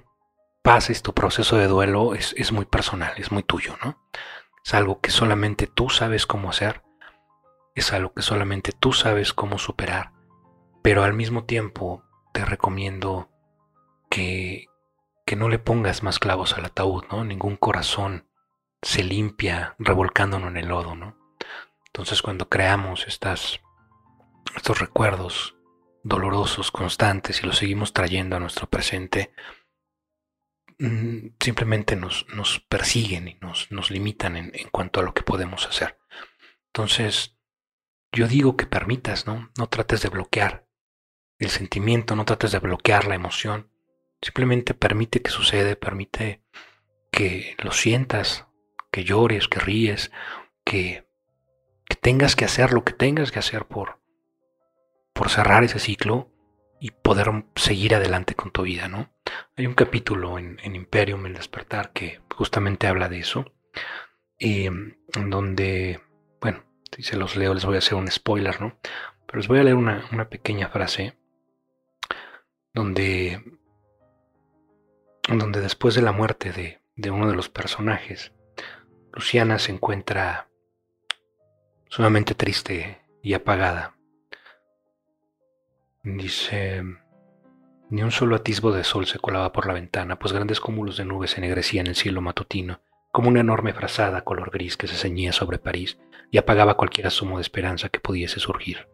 pases 0.63 1.03
tu 1.03 1.13
proceso 1.13 1.58
de 1.58 1.67
duelo 1.67 2.15
es, 2.15 2.51
muy 2.51 2.65
personal, 2.65 3.13
es 3.17 3.32
muy 3.32 3.44
tuyo, 3.44 3.77
¿no? 3.84 4.03
Es 4.65 4.74
algo 4.74 5.00
que 5.00 5.12
solamente 5.12 5.67
tú 5.67 5.91
sabes 5.91 6.25
cómo 6.25 6.50
hacer, 6.50 6.82
es 7.75 7.94
algo 7.94 8.15
que 8.15 8.24
solamente 8.24 8.72
tú 8.72 8.94
sabes 8.94 9.32
cómo 9.32 9.60
superar, 9.60 10.12
pero 10.82 11.03
al 11.03 11.13
mismo 11.13 11.44
tiempo 11.44 12.01
te 12.36 12.46
recomiendo 12.46 13.32
que, 14.10 14.68
que 15.25 15.36
no 15.36 15.50
le 15.50 15.58
pongas 15.58 16.04
más 16.04 16.20
clavos 16.20 16.54
al 16.54 16.65
ataúd, 16.65 17.06
¿no? 17.10 17.24
Ningún 17.24 17.56
corazón 17.56 18.30
se 18.82 19.04
limpia 19.04 19.75
revolcándonos 19.80 20.50
en 20.50 20.58
el 20.58 20.68
lodo, 20.68 20.96
¿no? 20.96 21.18
Entonces 21.88 22.22
cuando 22.22 22.50
creamos 22.50 23.08
estas, 23.08 23.62
estos 24.56 24.80
recuerdos 24.80 25.56
dolorosos, 26.04 26.70
constantes, 26.70 27.42
y 27.42 27.48
los 27.48 27.58
seguimos 27.58 27.94
trayendo 27.94 28.36
a 28.36 28.39
nuestro 28.39 28.70
presente, 28.70 29.34
Mm, 30.77 31.30
simplemente 31.39 31.96
nos, 31.96 32.25
nos 32.34 32.60
persiguen 32.60 33.30
y 33.30 33.36
nos, 33.36 33.72
nos 33.72 33.92
limitan 33.92 34.36
en, 34.36 34.51
en, 34.54 34.70
cuanto 34.70 35.00
a 35.00 35.04
lo 35.04 35.13
que 35.13 35.24
podemos 35.24 35.65
hacer. 35.68 35.98
Entonces, 36.68 37.38
yo 38.12 38.27
digo 38.27 38.58
que 38.58 38.65
permitas, 38.65 39.25
¿no? 39.25 39.51
No 39.58 39.68
trates 39.68 40.01
de 40.01 40.10
bloquear 40.10 40.64
el 41.39 41.50
sentimiento, 41.50 42.15
no 42.15 42.25
trates 42.25 42.51
de 42.51 42.60
bloquear 42.60 43.08
la 43.08 43.15
emoción. 43.15 43.70
Simplemente 44.22 44.74
permite 44.74 45.22
que 45.22 45.32
sucede, 45.32 45.75
permite 45.75 46.42
que 47.12 47.56
lo 47.60 47.72
sientas, 47.72 48.48
que 48.92 49.04
llores, 49.04 49.48
que 49.48 49.60
ríes, 49.60 50.12
que, 50.63 51.08
que 51.86 51.96
tengas 51.96 52.36
que 52.36 52.46
hacer 52.46 52.74
lo 52.74 52.84
que 52.84 52.94
tengas 52.94 53.32
que 53.32 53.39
hacer 53.39 53.65
por, 53.65 54.00
por 55.13 55.30
cerrar 55.30 55.63
ese 55.63 55.80
ciclo 55.80 56.32
y 56.80 56.92
poder 56.92 57.46
seguir 57.56 57.96
adelante 57.96 58.36
con 58.36 58.51
tu 58.51 58.63
vida, 58.63 58.88
¿no? 58.88 59.10
Hay 59.56 59.65
un 59.65 59.74
capítulo 59.74 60.38
en, 60.38 60.60
Imperium, 60.75 61.25
El 61.25 61.34
despertar, 61.34 61.92
que 61.94 62.22
justamente 62.36 62.88
habla 62.88 63.10
de 63.10 63.20
eso, 63.20 63.46
y 64.38 64.65
en 64.65 65.30
donde, 65.30 66.01
bueno, 66.42 66.63
si 66.96 67.04
se 67.04 67.18
los 67.18 67.36
leo 67.36 67.54
les 67.54 67.65
voy 67.65 67.75
a 67.75 67.80
hacer 67.80 67.96
un 67.96 68.12
spoiler, 68.12 68.62
¿no? 68.62 68.77
Pero 69.25 69.39
les 69.39 69.48
voy 69.48 69.60
a 69.60 69.63
leer 69.63 69.75
una, 69.75 70.30
pequeña 70.30 70.70
frase 70.70 71.18
donde, 72.75 73.41
donde 75.29 75.62
después 75.62 75.96
de 75.96 76.01
la 76.01 76.12
muerte 76.12 76.51
de, 76.51 76.82
de 76.98 77.10
uno 77.10 77.29
de 77.29 77.36
los 77.36 77.50
personajes, 77.50 78.34
Luciana 79.13 79.58
se 79.60 79.72
encuentra 79.72 80.50
sumamente 81.88 82.36
triste 82.36 83.01
y 83.24 83.34
apagada. 83.34 83.96
Dice, 86.03 86.84
ni 87.89 88.03
un 88.03 88.12
solo 88.12 88.36
atisbo 88.36 88.74
de 88.74 88.84
sol 88.84 89.08
se 89.08 89.20
colaba 89.20 89.53
por 89.53 89.67
la 89.67 89.74
ventana, 89.74 90.20
pues 90.20 90.34
grandes 90.34 90.60
cúmulos 90.60 90.98
de 90.98 91.05
nubes 91.05 91.38
ennegrecían 91.38 91.88
el 91.88 91.96
cielo 91.96 92.20
matutino, 92.20 92.82
como 93.13 93.29
una 93.29 93.39
enorme 93.39 93.74
frazada 93.74 94.25
color 94.25 94.51
gris 94.51 94.75
que 94.75 94.88
se 94.88 94.98
ceñía 94.98 95.32
sobre 95.32 95.60
París 95.60 95.98
y 96.29 96.38
apagaba 96.38 96.75
cualquier 96.75 97.08
asomo 97.08 97.38
de 97.38 97.41
esperanza 97.44 97.88
que 97.88 98.01
pudiese 98.01 98.41
surgir. 98.41 98.89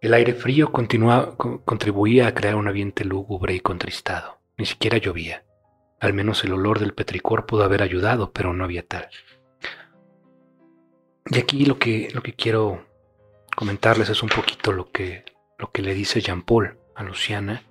El 0.00 0.14
aire 0.14 0.34
frío 0.34 0.70
contribuía 0.72 2.28
a 2.28 2.34
crear 2.34 2.54
un 2.54 2.68
ambiente 2.68 3.04
lúgubre 3.04 3.54
y 3.54 3.60
contristado. 3.60 4.40
Ni 4.56 4.64
siquiera 4.64 4.98
llovía. 4.98 5.44
Al 6.00 6.12
menos 6.12 6.44
el 6.44 6.52
olor 6.52 6.78
del 6.78 6.94
petricor 6.94 7.46
pudo 7.46 7.64
haber 7.64 7.82
ayudado, 7.82 8.32
pero 8.32 8.52
no 8.52 8.64
había 8.64 8.86
tal. 8.86 9.08
Y 11.30 11.38
aquí 11.38 11.66
lo 11.66 11.78
que, 11.78 12.10
lo 12.14 12.22
que 12.22 12.34
quiero 12.34 12.86
comentarles 13.56 14.08
es 14.08 14.22
un 14.22 14.28
poquito 14.28 14.72
lo 14.72 14.90
que, 14.92 15.24
le 15.74 15.94
dice 15.94 16.20
Jean 16.20 16.42
Paul 16.42 16.78
a 16.94 17.02
Luciana 17.02 17.64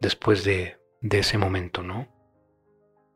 después 0.00 0.44
de, 0.44 0.78
ese 1.02 1.38
momento, 1.38 1.82
¿no? 1.82 2.08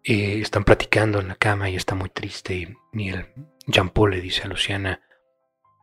Eh, 0.04 0.40
están 0.40 0.64
platicando 0.64 1.20
en 1.20 1.28
la 1.28 1.36
cama 1.36 1.70
y 1.70 1.76
está 1.76 1.94
muy 1.94 2.10
triste 2.10 2.54
y, 2.54 3.08
el 3.08 3.26
Jean 3.66 3.90
Paul 3.90 4.10
le 4.10 4.20
dice 4.20 4.42
a 4.42 4.48
Luciana, 4.48 5.00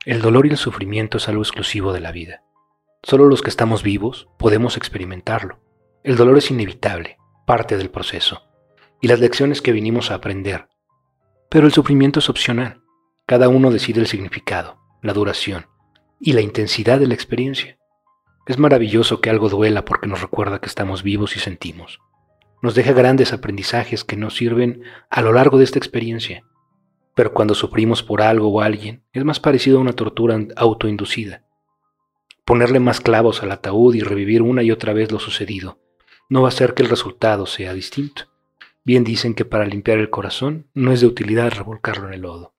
el 0.10 0.24
dolor 0.24 0.48
y 0.48 0.50
el 0.50 0.58
sufrimiento 0.58 1.20
es 1.20 1.30
algo 1.30 1.44
exclusivo 1.44 1.94
de 1.94 2.00
la 2.00 2.12
vida. 2.12 2.44
Solo 3.04 3.28
los 3.28 3.44
que 3.44 3.51
estamos 3.51 3.84
vivos 3.84 4.28
podemos 4.39 4.75
experimentarlo. 4.75 5.60
El 6.04 6.16
dolor 6.16 6.39
es 6.39 6.50
inevitable, 6.50 7.18
parte 7.46 7.78
del 7.78 7.92
proceso, 7.92 8.42
y 9.01 9.08
las 9.08 9.20
lecciones 9.20 9.62
que 9.62 9.72
vinimos 9.72 10.10
a 10.10 10.16
aprender. 10.16 10.68
Pero 11.48 11.68
el 11.68 11.74
sufrimiento 11.74 12.18
es 12.18 12.30
opcional. 12.30 12.82
Cada 13.28 13.50
uno 13.50 13.70
decide 13.70 14.00
el 14.00 14.08
significado 14.08 14.80
la 15.04 15.13
duración 15.13 15.68
y 16.20 16.34
la 16.34 16.42
intensidad 16.42 17.00
de 17.00 17.06
la 17.06 17.13
experiencia. 17.13 17.78
Es 18.48 18.58
maravilloso 18.58 19.22
que 19.22 19.30
algo 19.30 19.48
duela 19.48 19.86
porque 19.86 20.08
nos 20.08 20.22
recuerda 20.22 20.60
que 20.60 20.68
estamos 20.68 21.04
vivos 21.04 21.36
y 21.36 21.39
sentimos. 21.39 22.00
Nos 22.63 22.74
deja 22.74 22.94
grandes 22.94 23.32
aprendizajes 23.32 24.04
que 24.04 24.18
nos 24.18 24.36
sirven 24.36 24.82
a 25.12 25.22
lo 25.22 25.34
largo 25.34 25.60
de 25.60 25.66
esta 25.66 25.78
experiencia. 25.78 26.46
Pero 27.20 27.34
cuando 27.34 27.54
sufrimos 27.54 28.02
por 28.02 28.22
algo 28.22 28.48
o 28.48 28.62
alguien, 28.62 29.04
es 29.12 29.26
más 29.26 29.42
parecido 29.42 29.78
a 29.78 29.82
una 29.82 29.92
tortura 29.92 30.40
autoinducida. 30.56 31.44
Ponerle 32.46 32.80
más 32.80 33.02
clavos 33.02 33.44
al 33.44 33.52
ataúd 33.52 33.94
y 33.94 34.00
revivir 34.00 34.42
una 34.42 34.64
y 34.64 34.72
otra 34.72 34.94
vez 34.94 35.12
lo 35.12 35.20
sucedido 35.20 35.82
no 36.30 36.44
va 36.44 36.48
a 36.48 36.56
hacer 36.56 36.76
que 36.76 36.82
el 36.82 36.88
resultado 36.88 37.46
sea 37.46 37.74
distinto. 37.74 38.24
Bien 38.86 39.04
dicen 39.04 39.34
que 39.34 39.44
para 39.44 39.66
limpiar 39.66 39.98
el 39.98 40.10
corazón 40.10 40.68
no 40.74 40.94
es 40.94 41.02
de 41.02 41.08
utilidad 41.08 41.52
revolcarlo 41.52 42.08
en 42.08 42.14
el 42.14 42.22
lodo 42.22 42.54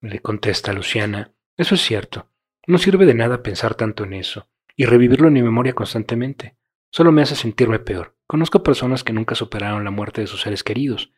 le 0.00 0.18
contesta 0.18 0.72
Luciana. 0.72 1.32
Eso 1.56 1.76
es 1.76 1.80
cierto. 1.80 2.28
No 2.66 2.78
sirve 2.78 3.06
de 3.06 3.14
nada 3.14 3.44
pensar 3.44 3.76
tanto 3.76 4.02
en 4.02 4.14
eso 4.14 4.48
y 4.74 4.84
revivirlo 4.84 5.28
en 5.28 5.34
mi 5.34 5.42
memoria 5.42 5.74
constantemente. 5.74 6.56
Solo 6.90 7.12
me 7.12 7.22
hace 7.22 7.36
sentirme 7.36 7.78
peor. 7.78 8.16
Conozco 8.26 8.64
personas 8.64 9.04
que 9.04 9.12
nunca 9.12 9.36
superaron 9.36 9.84
la 9.84 9.92
muerte 9.92 10.22
de 10.22 10.26
sus 10.26 10.40
seres 10.40 10.64
queridos, 10.64 11.12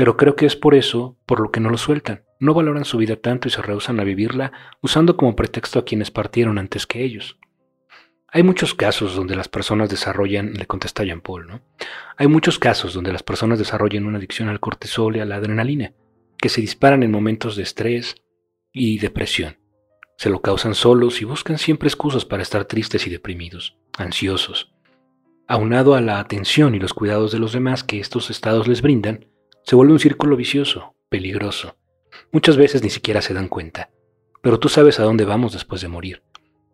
pero 0.00 0.16
creo 0.16 0.34
que 0.34 0.46
es 0.46 0.56
por 0.56 0.74
eso 0.74 1.18
por 1.26 1.40
lo 1.40 1.50
que 1.50 1.60
no 1.60 1.68
lo 1.68 1.76
sueltan. 1.76 2.24
No 2.38 2.54
valoran 2.54 2.86
su 2.86 2.96
vida 2.96 3.16
tanto 3.16 3.48
y 3.48 3.50
se 3.50 3.60
rehusan 3.60 4.00
a 4.00 4.02
vivirla 4.02 4.50
usando 4.80 5.18
como 5.18 5.36
pretexto 5.36 5.78
a 5.78 5.84
quienes 5.84 6.10
partieron 6.10 6.56
antes 6.56 6.86
que 6.86 7.04
ellos. 7.04 7.36
Hay 8.28 8.42
muchos 8.42 8.72
casos 8.72 9.14
donde 9.14 9.36
las 9.36 9.50
personas 9.50 9.90
desarrollan, 9.90 10.54
le 10.54 10.64
contesta 10.64 11.04
Jean 11.04 11.20
Paul, 11.20 11.46
¿no? 11.46 11.60
Hay 12.16 12.28
muchos 12.28 12.58
casos 12.58 12.94
donde 12.94 13.12
las 13.12 13.22
personas 13.22 13.58
desarrollan 13.58 14.06
una 14.06 14.16
adicción 14.16 14.48
al 14.48 14.58
cortisol 14.58 15.16
y 15.16 15.20
a 15.20 15.26
la 15.26 15.36
adrenalina 15.36 15.92
que 16.38 16.48
se 16.48 16.62
disparan 16.62 17.02
en 17.02 17.10
momentos 17.10 17.54
de 17.54 17.64
estrés 17.64 18.14
y 18.72 19.00
depresión. 19.00 19.58
Se 20.16 20.30
lo 20.30 20.40
causan 20.40 20.74
solos 20.74 21.20
y 21.20 21.26
buscan 21.26 21.58
siempre 21.58 21.88
excusas 21.88 22.24
para 22.24 22.42
estar 22.42 22.64
tristes 22.64 23.06
y 23.06 23.10
deprimidos. 23.10 23.76
ansiosos. 23.98 24.72
Aunado 25.46 25.94
a 25.94 26.00
la 26.00 26.20
atención 26.20 26.74
y 26.74 26.78
los 26.78 26.94
cuidados 26.94 27.32
de 27.32 27.38
los 27.38 27.52
demás 27.52 27.84
que 27.84 28.00
estos 28.00 28.30
estados 28.30 28.66
les 28.66 28.80
brindan, 28.80 29.26
se 29.70 29.76
vuelve 29.76 29.92
un 29.92 30.00
círculo 30.00 30.34
vicioso, 30.34 30.96
peligroso. 31.08 31.76
Muchas 32.32 32.56
veces 32.56 32.82
ni 32.82 32.90
siquiera 32.90 33.22
se 33.22 33.34
dan 33.34 33.46
cuenta. 33.46 33.88
Pero 34.42 34.58
tú 34.58 34.68
sabes 34.68 34.98
a 34.98 35.04
dónde 35.04 35.24
vamos 35.24 35.52
después 35.52 35.80
de 35.80 35.86
morir. 35.86 36.24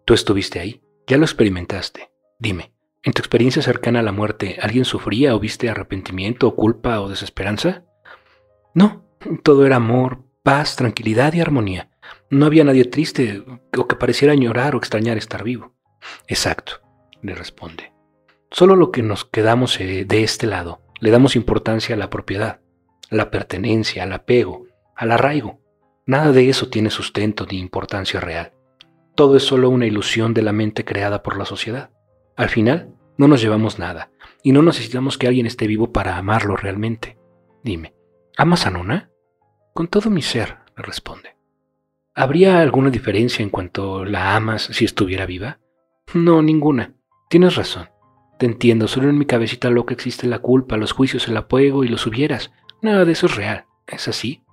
Tú 0.06 0.14
estuviste 0.14 0.60
ahí, 0.60 0.80
ya 1.06 1.18
lo 1.18 1.26
experimentaste. 1.26 2.10
Dime, 2.38 2.72
¿en 3.02 3.12
tu 3.12 3.20
experiencia 3.20 3.60
cercana 3.60 4.00
a 4.00 4.02
la 4.02 4.12
muerte 4.12 4.56
alguien 4.62 4.86
sufría 4.86 5.36
o 5.36 5.38
viste 5.38 5.68
arrepentimiento, 5.68 6.54
culpa 6.54 7.02
o 7.02 7.10
desesperanza? 7.10 7.84
No, 8.72 9.04
todo 9.42 9.66
era 9.66 9.76
amor, 9.76 10.24
paz, 10.42 10.76
tranquilidad 10.76 11.34
y 11.34 11.42
armonía. 11.42 11.90
No 12.30 12.46
había 12.46 12.64
nadie 12.64 12.86
triste 12.86 13.44
o 13.76 13.86
que 13.86 13.96
pareciera 13.96 14.34
llorar 14.34 14.74
o 14.74 14.78
extrañar 14.78 15.18
estar 15.18 15.44
vivo. 15.44 15.74
Exacto, 16.28 16.80
le 17.20 17.34
responde. 17.34 17.92
Solo 18.50 18.74
lo 18.74 18.90
que 18.90 19.02
nos 19.02 19.26
quedamos 19.26 19.78
eh, 19.82 20.06
de 20.06 20.22
este 20.22 20.46
lado 20.46 20.80
le 20.98 21.10
damos 21.10 21.36
importancia 21.36 21.94
a 21.94 21.98
la 21.98 22.08
propiedad, 22.08 22.60
la 23.10 23.30
pertenencia, 23.30 24.02
al 24.02 24.12
apego, 24.12 24.66
al 24.94 25.12
arraigo. 25.12 25.60
Nada 26.06 26.32
de 26.32 26.48
eso 26.48 26.68
tiene 26.68 26.90
sustento 26.90 27.46
ni 27.50 27.58
importancia 27.58 28.20
real. 28.20 28.52
Todo 29.14 29.36
es 29.36 29.42
solo 29.42 29.70
una 29.70 29.86
ilusión 29.86 30.34
de 30.34 30.42
la 30.42 30.52
mente 30.52 30.84
creada 30.84 31.22
por 31.22 31.36
la 31.36 31.44
sociedad. 31.44 31.90
Al 32.36 32.48
final, 32.48 32.94
no 33.16 33.28
nos 33.28 33.40
llevamos 33.40 33.78
nada, 33.78 34.10
y 34.42 34.52
no 34.52 34.62
necesitamos 34.62 35.18
que 35.18 35.26
alguien 35.26 35.46
esté 35.46 35.66
vivo 35.66 35.92
para 35.92 36.16
amarlo 36.18 36.56
realmente. 36.56 37.16
Dime, 37.64 37.94
¿amas 38.36 38.66
a 38.66 38.70
Nona? 38.70 39.10
Con 39.74 39.88
todo 39.88 40.10
mi 40.10 40.22
ser, 40.22 40.58
le 40.76 40.82
responde. 40.82 41.36
¿Habría 42.14 42.60
alguna 42.60 42.90
diferencia 42.90 43.42
en 43.42 43.50
cuanto 43.50 44.04
la 44.04 44.36
amas 44.36 44.68
si 44.72 44.84
estuviera 44.84 45.26
viva? 45.26 45.58
No, 46.14 46.42
ninguna. 46.42 46.94
Tienes 47.28 47.56
razón. 47.56 47.90
Te 48.38 48.46
entiendo, 48.46 48.86
solo 48.86 49.10
en 49.10 49.18
mi 49.18 49.26
cabecita 49.26 49.70
loca 49.70 49.94
existe 49.94 50.26
la 50.26 50.38
culpa, 50.38 50.76
los 50.76 50.92
juicios, 50.92 51.26
el 51.28 51.36
apego 51.36 51.84
y 51.84 51.88
los 51.88 52.06
hubieras. 52.06 52.52
Nada 52.86 53.04
de 53.04 53.10
eso 53.10 53.26
es 53.26 53.34
real. 53.34 53.64
¿Es 53.88 54.06
así? 54.06 54.44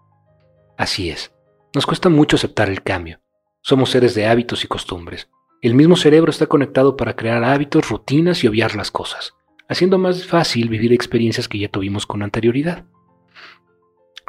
Así 0.75 1.11
es. 1.11 1.31
Nos 1.75 1.85
cuesta 1.85 2.09
mucho 2.09 2.35
aceptar 2.35 2.67
el 2.67 2.81
cambio. 2.81 3.19
Somos 3.61 3.91
seres 3.91 4.15
de 4.15 4.25
hábitos 4.25 4.63
y 4.63 4.67
costumbres. 4.67 5.29
El 5.61 5.75
mismo 5.75 5.95
cerebro 5.95 6.31
está 6.31 6.47
conectado 6.47 6.97
para 6.97 7.15
crear 7.15 7.43
hábitos, 7.43 7.87
rutinas 7.87 8.43
y 8.43 8.47
obviar 8.47 8.75
las 8.75 8.89
cosas, 8.89 9.35
haciendo 9.69 9.99
más 9.99 10.25
fácil 10.25 10.67
vivir 10.67 10.93
experiencias 10.93 11.47
que 11.47 11.59
ya 11.59 11.67
tuvimos 11.67 12.07
con 12.07 12.23
anterioridad. 12.23 12.85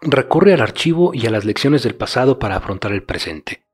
Recurre 0.02 0.52
al 0.52 0.60
archivo 0.60 1.12
y 1.14 1.26
a 1.26 1.30
las 1.30 1.46
lecciones 1.46 1.82
del 1.82 1.94
pasado 1.94 2.38
para 2.38 2.56
afrontar 2.56 2.92
el 2.92 3.04
presente, 3.04 3.64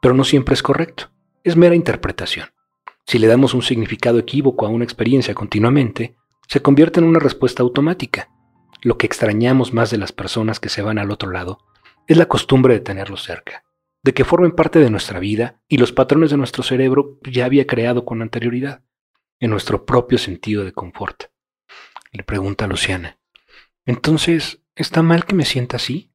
pero 0.00 0.14
no 0.14 0.22
siempre 0.22 0.54
es 0.54 0.62
correcto. 0.62 1.10
Es 1.42 1.56
mera 1.56 1.74
interpretación. 1.74 2.46
Si 3.08 3.18
le 3.18 3.26
damos 3.26 3.54
un 3.54 3.62
significado 3.62 4.20
equívoco 4.20 4.66
a 4.66 4.68
una 4.68 4.84
experiencia 4.84 5.34
continuamente, 5.34 6.14
se 6.46 6.62
convierte 6.62 7.00
en 7.00 7.06
una 7.06 7.18
respuesta 7.18 7.64
automática. 7.64 8.30
Lo 8.82 8.96
que 8.96 9.06
extrañamos 9.06 9.72
más 9.72 9.90
de 9.90 9.98
las 9.98 10.12
personas 10.12 10.60
que 10.60 10.68
se 10.68 10.82
van 10.82 10.98
al 10.98 11.10
otro 11.10 11.30
lado 11.30 11.58
es 12.06 12.16
la 12.16 12.26
costumbre 12.26 12.74
de 12.74 12.80
tenerlos 12.80 13.22
cerca, 13.22 13.64
de 14.02 14.14
que 14.14 14.24
formen 14.24 14.52
parte 14.52 14.78
de 14.78 14.90
nuestra 14.90 15.18
vida 15.18 15.60
y 15.68 15.76
los 15.76 15.92
patrones 15.92 16.30
de 16.30 16.38
nuestro 16.38 16.62
cerebro 16.62 17.18
ya 17.22 17.44
había 17.44 17.66
creado 17.66 18.04
con 18.04 18.22
anterioridad, 18.22 18.82
en 19.38 19.50
nuestro 19.50 19.84
propio 19.84 20.18
sentido 20.18 20.64
de 20.64 20.72
confort. 20.72 21.24
Le 22.12 22.24
pregunta 22.24 22.64
a 22.64 22.68
Luciana. 22.68 23.18
Entonces, 23.84 24.62
¿está 24.74 25.02
mal 25.02 25.24
que 25.24 25.34
me 25.34 25.44
sienta 25.44 25.76
así? 25.76 26.12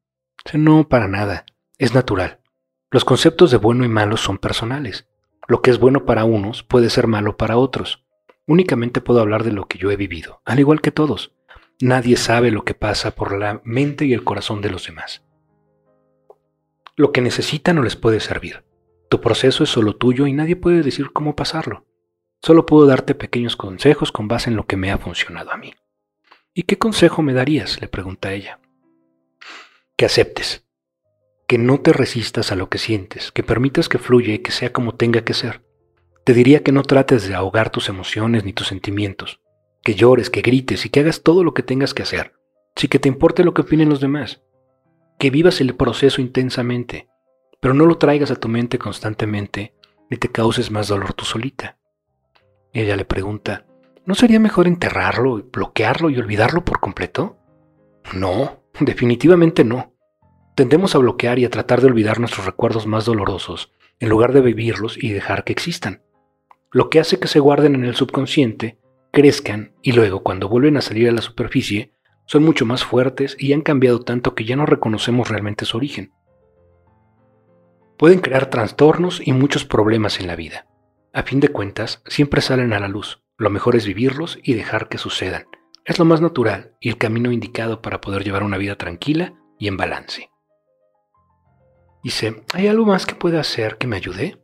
No, 0.53 0.89
para 0.89 1.07
nada. 1.07 1.45
Es 1.77 1.93
natural. 1.93 2.41
Los 2.91 3.05
conceptos 3.05 3.51
de 3.51 3.57
bueno 3.57 3.83
y 3.83 3.89
malo 3.89 4.17
son 4.17 4.37
personales. 4.37 5.07
Lo 5.47 5.61
que 5.61 5.71
es 5.71 5.79
bueno 5.79 6.05
para 6.05 6.23
unos 6.23 6.63
puede 6.63 6.89
ser 6.89 7.07
malo 7.07 7.37
para 7.37 7.57
otros. 7.57 8.05
Únicamente 8.47 9.01
puedo 9.01 9.19
hablar 9.19 9.43
de 9.43 9.51
lo 9.51 9.67
que 9.67 9.77
yo 9.77 9.91
he 9.91 9.95
vivido, 9.95 10.41
al 10.45 10.59
igual 10.59 10.81
que 10.81 10.91
todos. 10.91 11.33
Nadie 11.81 12.15
sabe 12.15 12.51
lo 12.51 12.63
que 12.63 12.73
pasa 12.73 13.11
por 13.11 13.37
la 13.37 13.61
mente 13.65 14.05
y 14.05 14.13
el 14.13 14.23
corazón 14.23 14.61
de 14.61 14.69
los 14.69 14.87
demás. 14.87 15.25
Lo 16.95 17.11
que 17.11 17.19
necesitan 17.19 17.75
no 17.75 17.83
les 17.83 17.97
puede 17.97 18.21
servir. 18.21 18.63
Tu 19.09 19.19
proceso 19.19 19.63
es 19.63 19.69
solo 19.69 19.97
tuyo 19.97 20.25
y 20.25 20.33
nadie 20.33 20.55
puede 20.55 20.81
decir 20.81 21.11
cómo 21.11 21.35
pasarlo. 21.35 21.85
Solo 22.41 22.65
puedo 22.65 22.85
darte 22.85 23.13
pequeños 23.13 23.57
consejos 23.57 24.13
con 24.13 24.29
base 24.29 24.49
en 24.49 24.55
lo 24.55 24.65
que 24.67 24.77
me 24.77 24.91
ha 24.91 24.97
funcionado 24.97 25.51
a 25.51 25.57
mí. 25.57 25.73
¿Y 26.53 26.63
qué 26.63 26.77
consejo 26.77 27.21
me 27.21 27.33
darías? 27.33 27.81
le 27.81 27.89
pregunta 27.89 28.31
ella. 28.31 28.61
Que 29.97 30.05
aceptes, 30.05 30.65
que 31.47 31.57
no 31.57 31.81
te 31.81 31.91
resistas 31.91 32.53
a 32.53 32.55
lo 32.55 32.69
que 32.69 32.77
sientes, 32.77 33.33
que 33.33 33.43
permitas 33.43 33.89
que 33.89 33.97
fluya 33.97 34.33
y 34.33 34.39
que 34.39 34.51
sea 34.51 34.71
como 34.71 34.95
tenga 34.95 35.25
que 35.25 35.33
ser. 35.33 35.65
Te 36.23 36.33
diría 36.33 36.63
que 36.63 36.71
no 36.71 36.83
trates 36.83 37.27
de 37.27 37.35
ahogar 37.35 37.69
tus 37.69 37.89
emociones 37.89 38.45
ni 38.45 38.53
tus 38.53 38.67
sentimientos, 38.67 39.41
que 39.85 39.93
llores, 39.93 40.31
que 40.31 40.41
grites 40.41 40.83
y 40.87 40.89
que 40.89 41.01
hagas 41.01 41.21
todo 41.21 41.43
lo 41.43 41.53
que 41.53 41.61
tengas 41.61 41.93
que 41.93 42.01
hacer, 42.01 42.33
sí 42.75 42.87
que 42.87 42.97
te 42.97 43.07
importe 43.07 43.43
lo 43.43 43.53
que 43.53 43.61
opinen 43.61 43.87
los 43.87 44.01
demás, 44.01 44.41
que 45.19 45.29
vivas 45.29 45.61
el 45.61 45.75
proceso 45.75 46.21
intensamente, 46.21 47.07
pero 47.61 47.75
no 47.75 47.85
lo 47.85 47.99
traigas 47.99 48.31
a 48.31 48.35
tu 48.35 48.49
mente 48.49 48.79
constantemente 48.79 49.75
ni 50.09 50.17
te 50.17 50.29
causes 50.29 50.71
más 50.71 50.87
dolor 50.87 51.13
tú 51.13 51.23
solita. 51.23 51.77
Ella 52.73 52.95
le 52.95 53.05
pregunta, 53.05 53.67
¿no 54.05 54.15
sería 54.15 54.39
mejor 54.39 54.67
enterrarlo, 54.67 55.47
bloquearlo 55.53 56.09
y 56.09 56.17
olvidarlo 56.17 56.65
por 56.65 56.79
completo? 56.79 57.37
No, 58.11 58.63
definitivamente 58.79 59.63
no. 59.63 59.93
Tendemos 60.55 60.95
a 60.95 60.97
bloquear 60.97 61.37
y 61.37 61.45
a 61.45 61.51
tratar 61.51 61.81
de 61.81 61.87
olvidar 61.87 62.19
nuestros 62.19 62.47
recuerdos 62.47 62.87
más 62.87 63.05
dolorosos, 63.05 63.71
en 63.99 64.09
lugar 64.09 64.33
de 64.33 64.41
vivirlos 64.41 64.97
y 65.01 65.11
dejar 65.11 65.43
que 65.43 65.53
existan. 65.53 66.01
Lo 66.71 66.89
que 66.89 66.99
hace 66.99 67.19
que 67.19 67.27
se 67.27 67.39
guarden 67.39 67.75
en 67.75 67.85
el 67.85 67.95
subconsciente, 67.95 68.79
crezcan 69.15 69.71
y 69.81 69.93
luego 69.93 70.23
cuando 70.23 70.49
vuelven 70.49 70.75
a 70.75 70.81
salir 70.81 71.07
a 71.07 71.13
la 71.13 71.21
superficie, 71.21 71.93
son 72.25 72.43
mucho 72.43 72.65
más 72.65 72.83
fuertes 72.83 73.37
y 73.39 73.53
han 73.53 73.61
cambiado 73.61 74.01
tanto 74.01 74.35
que 74.35 74.43
ya 74.43 74.57
no 74.57 74.65
reconocemos 74.65 75.29
realmente 75.29 75.63
su 75.63 75.77
origen. 75.77 76.11
Pueden 77.97 78.19
crear 78.19 78.49
trastornos 78.49 79.25
y 79.25 79.31
muchos 79.31 79.63
problemas 79.63 80.19
en 80.19 80.27
la 80.27 80.35
vida. 80.35 80.67
A 81.13 81.23
fin 81.23 81.39
de 81.39 81.47
cuentas, 81.47 82.03
siempre 82.05 82.41
salen 82.41 82.73
a 82.73 82.79
la 82.81 82.89
luz. 82.89 83.23
Lo 83.37 83.49
mejor 83.49 83.77
es 83.77 83.85
vivirlos 83.87 84.37
y 84.43 84.53
dejar 84.53 84.89
que 84.89 84.97
sucedan. 84.97 85.45
Es 85.85 85.97
lo 85.97 86.03
más 86.03 86.19
natural 86.19 86.75
y 86.81 86.89
el 86.89 86.97
camino 86.97 87.31
indicado 87.31 87.81
para 87.81 88.01
poder 88.01 88.25
llevar 88.25 88.43
una 88.43 88.57
vida 88.57 88.75
tranquila 88.75 89.33
y 89.57 89.69
en 89.69 89.77
balance. 89.77 90.29
Dice, 92.03 92.43
¿hay 92.53 92.67
algo 92.67 92.85
más 92.85 93.05
que 93.05 93.15
pueda 93.15 93.39
hacer 93.39 93.77
que 93.77 93.87
me 93.87 93.95
ayude? 93.95 94.41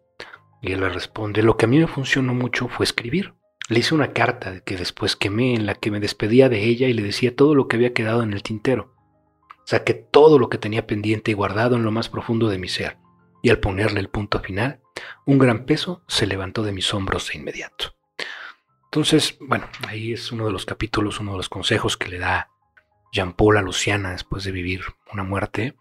Y 0.61 0.71
él 0.71 0.79
le 0.79 0.87
responde, 0.87 1.43
lo 1.43 1.57
que 1.57 1.65
a 1.65 1.67
mí 1.67 1.77
me 1.77 1.87
funcionó 1.87 2.33
mucho 2.33 2.69
fue 2.69 2.85
escribir. 2.85 3.33
Le 3.71 3.79
hice 3.79 3.95
una 3.95 4.11
carta 4.11 4.59
que 4.59 4.75
después 4.75 5.15
quemé 5.15 5.53
en 5.53 5.65
la 5.65 5.75
que 5.75 5.91
me 5.91 6.01
despedía 6.01 6.49
de 6.49 6.61
ella 6.65 6.89
y 6.89 6.93
le 6.93 7.03
decía 7.03 7.33
todo 7.33 7.55
lo 7.55 7.69
que 7.69 7.77
había 7.77 7.93
quedado 7.93 8.21
en 8.21 8.33
el 8.33 8.43
tintero. 8.43 8.93
Saqué 9.63 9.93
todo 9.93 10.39
lo 10.39 10.49
que 10.49 10.57
tenía 10.57 10.85
pendiente 10.85 11.31
y 11.31 11.35
guardado 11.35 11.77
en 11.77 11.83
lo 11.85 11.91
más 11.93 12.09
profundo 12.09 12.49
de 12.49 12.57
mi 12.57 12.67
ser, 12.67 12.97
y 13.41 13.49
al 13.49 13.59
ponerle 13.59 14.01
el 14.01 14.09
punto 14.09 14.41
final, 14.41 14.81
un 15.25 15.37
gran 15.37 15.63
peso 15.63 16.03
se 16.09 16.27
levantó 16.27 16.63
de 16.63 16.73
mis 16.73 16.93
hombros 16.93 17.29
de 17.29 17.37
inmediato. 17.37 17.95
Entonces, 18.83 19.37
bueno, 19.39 19.69
ahí 19.87 20.11
es 20.11 20.33
uno 20.33 20.47
de 20.47 20.51
los 20.51 20.65
capítulos, 20.65 21.21
uno 21.21 21.31
de 21.31 21.37
los 21.37 21.47
consejos 21.47 21.95
que 21.95 22.09
le 22.09 22.19
da 22.19 22.49
Jean 23.13 23.31
Paul 23.31 23.55
a 23.55 23.61
Luciana 23.61 24.11
después 24.11 24.43
de 24.43 24.51
vivir 24.51 24.81
una 25.13 25.23
muerte. 25.23 25.77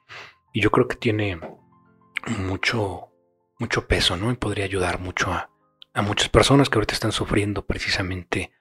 Y 0.52 0.60
yo 0.60 0.70
creo 0.70 0.86
que 0.86 0.94
tiene 0.94 1.40
mucho, 2.38 3.08
mucho 3.58 3.88
peso, 3.88 4.16
¿no? 4.16 4.30
Y 4.30 4.36
podría 4.36 4.64
ayudar 4.64 5.00
mucho 5.00 5.32
a, 5.32 5.49
a 5.92 6.02
muchas 6.02 6.28
personas 6.28 6.68
que 6.68 6.76
ahorita 6.76 6.94
están 6.94 7.12
sufriendo 7.12 7.66
precisamente 7.66 8.52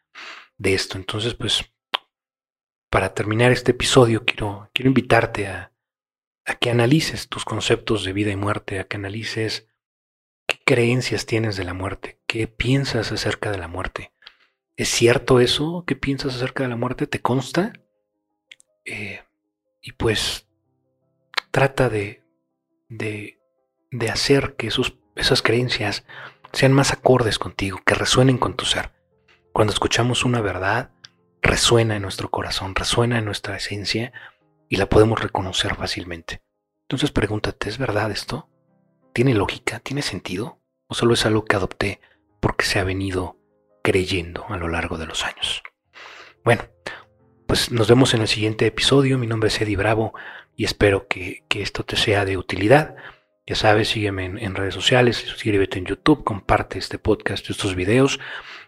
de 0.57 0.73
esto. 0.73 0.97
Entonces, 0.97 1.33
pues, 1.35 1.71
para 2.89 3.13
terminar 3.13 3.51
este 3.51 3.71
episodio, 3.71 4.25
quiero, 4.25 4.69
quiero 4.73 4.89
invitarte 4.89 5.47
a, 5.47 5.73
a 6.45 6.55
que 6.55 6.69
analices 6.69 7.29
tus 7.29 7.45
conceptos 7.45 8.03
de 8.03 8.13
vida 8.13 8.31
y 8.31 8.35
muerte, 8.35 8.79
a 8.79 8.85
que 8.85 8.97
analices 8.97 9.67
qué 10.47 10.59
creencias 10.65 11.25
tienes 11.25 11.55
de 11.55 11.63
la 11.63 11.73
muerte, 11.73 12.19
qué 12.25 12.47
piensas 12.47 13.11
acerca 13.11 13.51
de 13.51 13.59
la 13.59 13.67
muerte. 13.67 14.13
¿Es 14.75 14.89
cierto 14.89 15.39
eso? 15.39 15.83
¿Qué 15.85 15.95
piensas 15.95 16.35
acerca 16.35 16.63
de 16.63 16.69
la 16.69 16.77
muerte? 16.77 17.05
¿Te 17.05 17.21
consta? 17.21 17.73
Eh, 18.85 19.21
y 19.81 19.91
pues 19.91 20.47
trata 21.51 21.89
de, 21.89 22.23
de 22.87 23.39
de 23.91 24.09
hacer 24.09 24.55
que 24.55 24.69
esas 25.15 25.41
creencias 25.41 26.05
sean 26.53 26.73
más 26.73 26.91
acordes 26.91 27.39
contigo, 27.39 27.81
que 27.85 27.95
resuenen 27.95 28.37
con 28.37 28.55
tu 28.55 28.65
ser. 28.65 28.91
Cuando 29.53 29.73
escuchamos 29.73 30.25
una 30.25 30.41
verdad, 30.41 30.91
resuena 31.41 31.95
en 31.95 32.01
nuestro 32.01 32.29
corazón, 32.29 32.75
resuena 32.75 33.17
en 33.17 33.25
nuestra 33.25 33.57
esencia 33.57 34.13
y 34.67 34.77
la 34.77 34.87
podemos 34.87 35.21
reconocer 35.21 35.75
fácilmente. 35.75 36.41
Entonces 36.83 37.11
pregúntate, 37.11 37.69
¿es 37.69 37.77
verdad 37.77 38.11
esto? 38.11 38.49
¿Tiene 39.13 39.33
lógica? 39.33 39.79
¿Tiene 39.79 40.01
sentido? 40.01 40.59
¿O 40.87 40.93
solo 40.93 41.13
es 41.13 41.25
algo 41.25 41.45
que 41.45 41.55
adopté 41.55 42.01
porque 42.39 42.65
se 42.65 42.79
ha 42.79 42.83
venido 42.83 43.37
creyendo 43.83 44.45
a 44.49 44.57
lo 44.57 44.67
largo 44.67 44.97
de 44.97 45.07
los 45.07 45.23
años? 45.23 45.63
Bueno, 46.43 46.63
pues 47.47 47.71
nos 47.71 47.87
vemos 47.87 48.13
en 48.13 48.21
el 48.21 48.27
siguiente 48.27 48.65
episodio. 48.65 49.17
Mi 49.17 49.27
nombre 49.27 49.49
es 49.49 49.61
Eddie 49.61 49.77
Bravo 49.77 50.13
y 50.55 50.65
espero 50.65 51.07
que, 51.07 51.43
que 51.47 51.61
esto 51.61 51.83
te 51.83 51.95
sea 51.95 52.25
de 52.25 52.37
utilidad. 52.37 52.95
Ya 53.49 53.55
sabes, 53.55 53.89
sígueme 53.89 54.25
en, 54.25 54.53
redes 54.53 54.75
sociales, 54.75 55.17
suscríbete 55.17 55.79
en 55.79 55.85
YouTube, 55.85 56.23
comparte 56.23 56.77
este 56.77 56.99
podcast, 56.99 57.49
estos 57.49 57.73
videos 57.73 58.19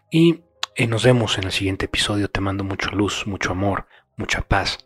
y 0.09 0.41
Y 0.75 0.87
nos 0.87 1.03
vemos 1.03 1.37
en 1.37 1.43
el 1.43 1.51
siguiente 1.51 1.85
episodio. 1.85 2.29
Te 2.29 2.41
mando 2.41 2.63
mucha 2.63 2.89
luz, 2.89 3.27
mucho 3.27 3.51
amor, 3.51 3.85
mucha 4.17 4.41
paz 4.41 4.79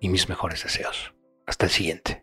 y 0.00 0.10
mis 0.10 0.28
mejores 0.28 0.62
deseos. 0.62 1.12
Hasta 1.44 1.66
el 1.66 1.72
siguiente. 1.72 2.22